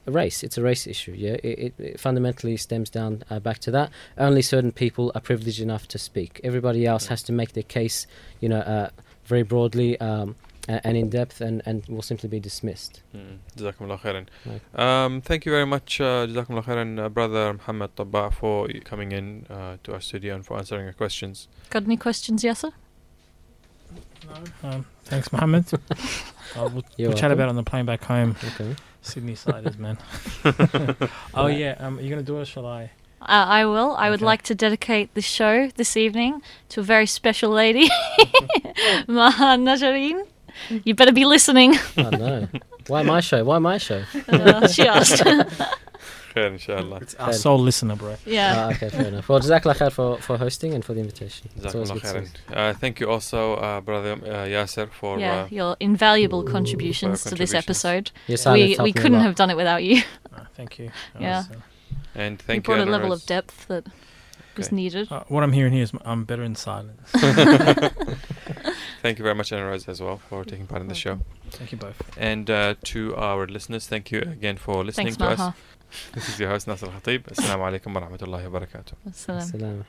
race. 0.07 0.42
It's 0.42 0.59
a 0.59 0.62
race 0.62 0.87
issue. 0.87 1.14
Yeah, 1.16 1.37
it, 1.42 1.59
it, 1.59 1.74
it 1.78 2.00
fundamentally 2.00 2.57
stems 2.59 2.90
down 2.90 3.22
uh, 3.31 3.40
back 3.40 3.61
to 3.61 3.70
that. 3.70 3.90
Only 4.18 4.42
certain 4.42 4.72
people 4.72 5.11
are 5.14 5.22
privileged 5.22 5.61
enough 5.61 5.88
to 5.88 5.98
speak. 5.98 6.40
Everybody 6.44 6.87
else 6.87 7.07
has 7.07 7.22
to 7.24 7.33
make 7.33 7.52
their 7.55 7.62
case, 7.62 8.07
you 8.40 8.50
know, 8.50 8.61
uh, 8.61 8.90
very 9.24 9.42
broadly 9.42 9.98
um, 10.00 10.37
and 10.68 10.96
in 10.96 11.08
depth, 11.08 11.40
and, 11.40 11.62
and 11.66 11.85
will 11.88 12.02
simply 12.02 12.28
be 12.28 12.38
dismissed. 12.38 13.02
Mm. 13.14 13.38
Jazakumullah 13.56 14.00
khairan. 14.00 14.78
Um, 14.78 15.20
thank 15.20 15.44
you 15.44 15.52
very 15.52 15.66
much, 15.66 16.00
uh, 16.00 16.26
Jazakumullah 16.26 16.64
khairan, 16.64 16.98
uh, 16.98 17.08
brother 17.08 17.54
Mohamad 17.54 17.90
Tabbaa, 17.96 18.32
for 18.32 18.68
coming 18.85 19.12
in 19.12 19.46
uh, 19.50 19.78
to 19.82 19.94
our 19.94 20.00
studio 20.00 20.35
and 20.35 20.46
for 20.46 20.56
answering 20.56 20.87
our 20.87 20.92
questions. 20.92 21.48
Got 21.70 21.85
any 21.85 21.96
questions, 21.96 22.44
Yasser? 22.44 22.72
Um, 24.62 24.87
thanks, 25.04 25.28
Mohamad. 25.30 25.72
uh, 26.56 26.70
we'll 26.72 26.85
we'll 26.98 27.12
chat 27.12 27.32
about 27.32 27.46
it 27.46 27.50
on 27.50 27.56
the 27.56 27.62
plane 27.64 27.87
back 27.87 28.04
home. 28.04 28.37
Okay. 28.54 28.76
Sydney 29.02 29.35
siders, 29.35 29.76
man. 29.78 29.98
oh 31.35 31.48
yeah, 31.48 31.74
um, 31.80 31.98
are 31.98 32.02
you 32.02 32.08
gonna 32.08 32.22
do 32.22 32.38
it? 32.38 32.42
or 32.42 32.44
Shall 32.44 32.66
I? 32.66 32.90
Uh, 33.22 33.46
I 33.61 33.64
will. 33.66 33.94
I 33.96 34.11
would 34.11 34.18
Okay. 34.20 34.26
like 34.26 34.42
to 34.42 34.54
dedicate 34.54 35.14
the 35.14 35.22
show 35.22 35.68
this 35.76 35.96
evening 35.96 36.42
to 36.70 36.80
a 36.80 36.82
very 36.82 37.06
special 37.06 37.50
lady, 37.50 37.88
Maha 39.08 39.56
Najareen. 39.56 40.26
You 40.85 40.94
better 40.94 41.12
be 41.12 41.24
listening. 41.24 41.76
I 41.96 42.11
know. 42.11 42.48
Why 42.88 43.02
my 43.02 43.20
show? 43.20 43.44
Why 43.44 43.58
my 43.58 43.78
show? 43.78 44.02
Uh, 44.28 44.66
she 44.68 44.87
asked. 44.87 45.22
Khair, 46.35 46.46
inshallah. 46.52 46.96
It's 47.02 47.14
our 47.16 47.32
sole 47.35 47.58
listener, 47.58 47.94
bro. 47.94 48.16
yeah. 48.24 48.54
Ah, 48.56 48.70
okay, 48.74 48.88
fair 48.88 49.06
enough. 49.08 49.28
Well, 49.28 49.38
Jazakallah 49.40 49.76
khair 49.76 49.92
for, 49.92 50.16
for 50.18 50.38
hosting 50.38 50.72
and 50.72 50.82
for 50.82 50.94
the 50.94 51.00
invitation. 51.00 51.50
It's 51.56 51.74
always 51.74 51.90
Jazakumullah 51.90 52.02
good 52.12 52.24
to 52.35 52.52
khairan. 52.54 52.70
Uh, 52.70 52.72
thank 52.74 53.00
you 53.00 53.11
also, 53.11 53.54
uh, 53.56 53.80
brother 53.82 54.12
uh, 54.12 54.46
Yasser, 54.48 54.88
for. 54.90 55.18
yeah, 55.18 55.42
Uh, 55.42 55.48
your 55.50 55.76
invaluable 55.78 56.42
contributions 56.42 57.22
to 57.24 57.35
this 57.37 57.52
contributions. 57.52 57.64
episode. 57.64 58.11
Your 58.28 58.38
silence 58.38 58.78
We 58.78 58.85
we 58.85 58.92
couldn't 58.94 59.20
have 59.20 59.35
done 59.35 59.50
it 59.50 59.56
without 59.56 59.82
you. 59.85 60.02
Uh, 60.35 60.40
thank 60.56 60.78
you. 60.78 60.90
That 61.14 61.22
Yeah. 61.22 61.42
Was, 62.14 62.20
and 62.22 62.33
You 62.40 62.46
thank 62.46 62.66
you, 62.66 62.75
brought 62.75 62.87
a 62.87 62.90
level 62.90 63.12
of 63.12 63.25
depth 63.27 63.66
that 63.68 63.87
was 64.57 64.70
needed. 64.72 65.11
uh, 65.11 65.25
what 65.29 65.42
I'm 65.42 65.53
hearing 65.53 65.72
here 65.72 65.83
is 65.83 65.92
I'm 66.05 66.25
better 66.25 66.42
in 66.42 66.55
silence. 66.55 67.11
Thank 69.03 69.18
you 69.18 69.25
very 69.25 69.35
much, 69.35 69.51
Anurag, 69.51 69.88
as 69.88 70.01
well, 70.01 70.18
for 70.29 70.44
taking 70.44 70.66
part 70.68 70.81
in 70.81 70.88
the 70.88 70.94
show. 70.94 71.18
Thank 71.51 71.72
you 71.72 71.79
both. 71.79 72.01
And 72.16 72.48
uh, 72.48 72.75
to 72.85 73.16
our 73.16 73.48
listeners, 73.48 73.88
thank 73.88 74.12
you 74.12 74.20
again 74.20 74.57
for 74.59 74.85
listening 74.85 75.14
Thanks, 75.14 75.37
to 75.38 75.44
us. 75.44 75.55
This 76.14 76.29
is 76.31 76.38
your 76.40 76.48
host, 76.48 76.66
Nasser 76.68 76.87
Khatib. 76.87 77.25
Assalamu 77.25 77.64
alaikum 77.68 77.92
wa 77.94 78.01
rahmatullahi 78.01 78.48
wa 78.51 78.61
barakatuh. 78.61 78.94
Wassalam. 79.07 79.42
Salam. 79.42 79.85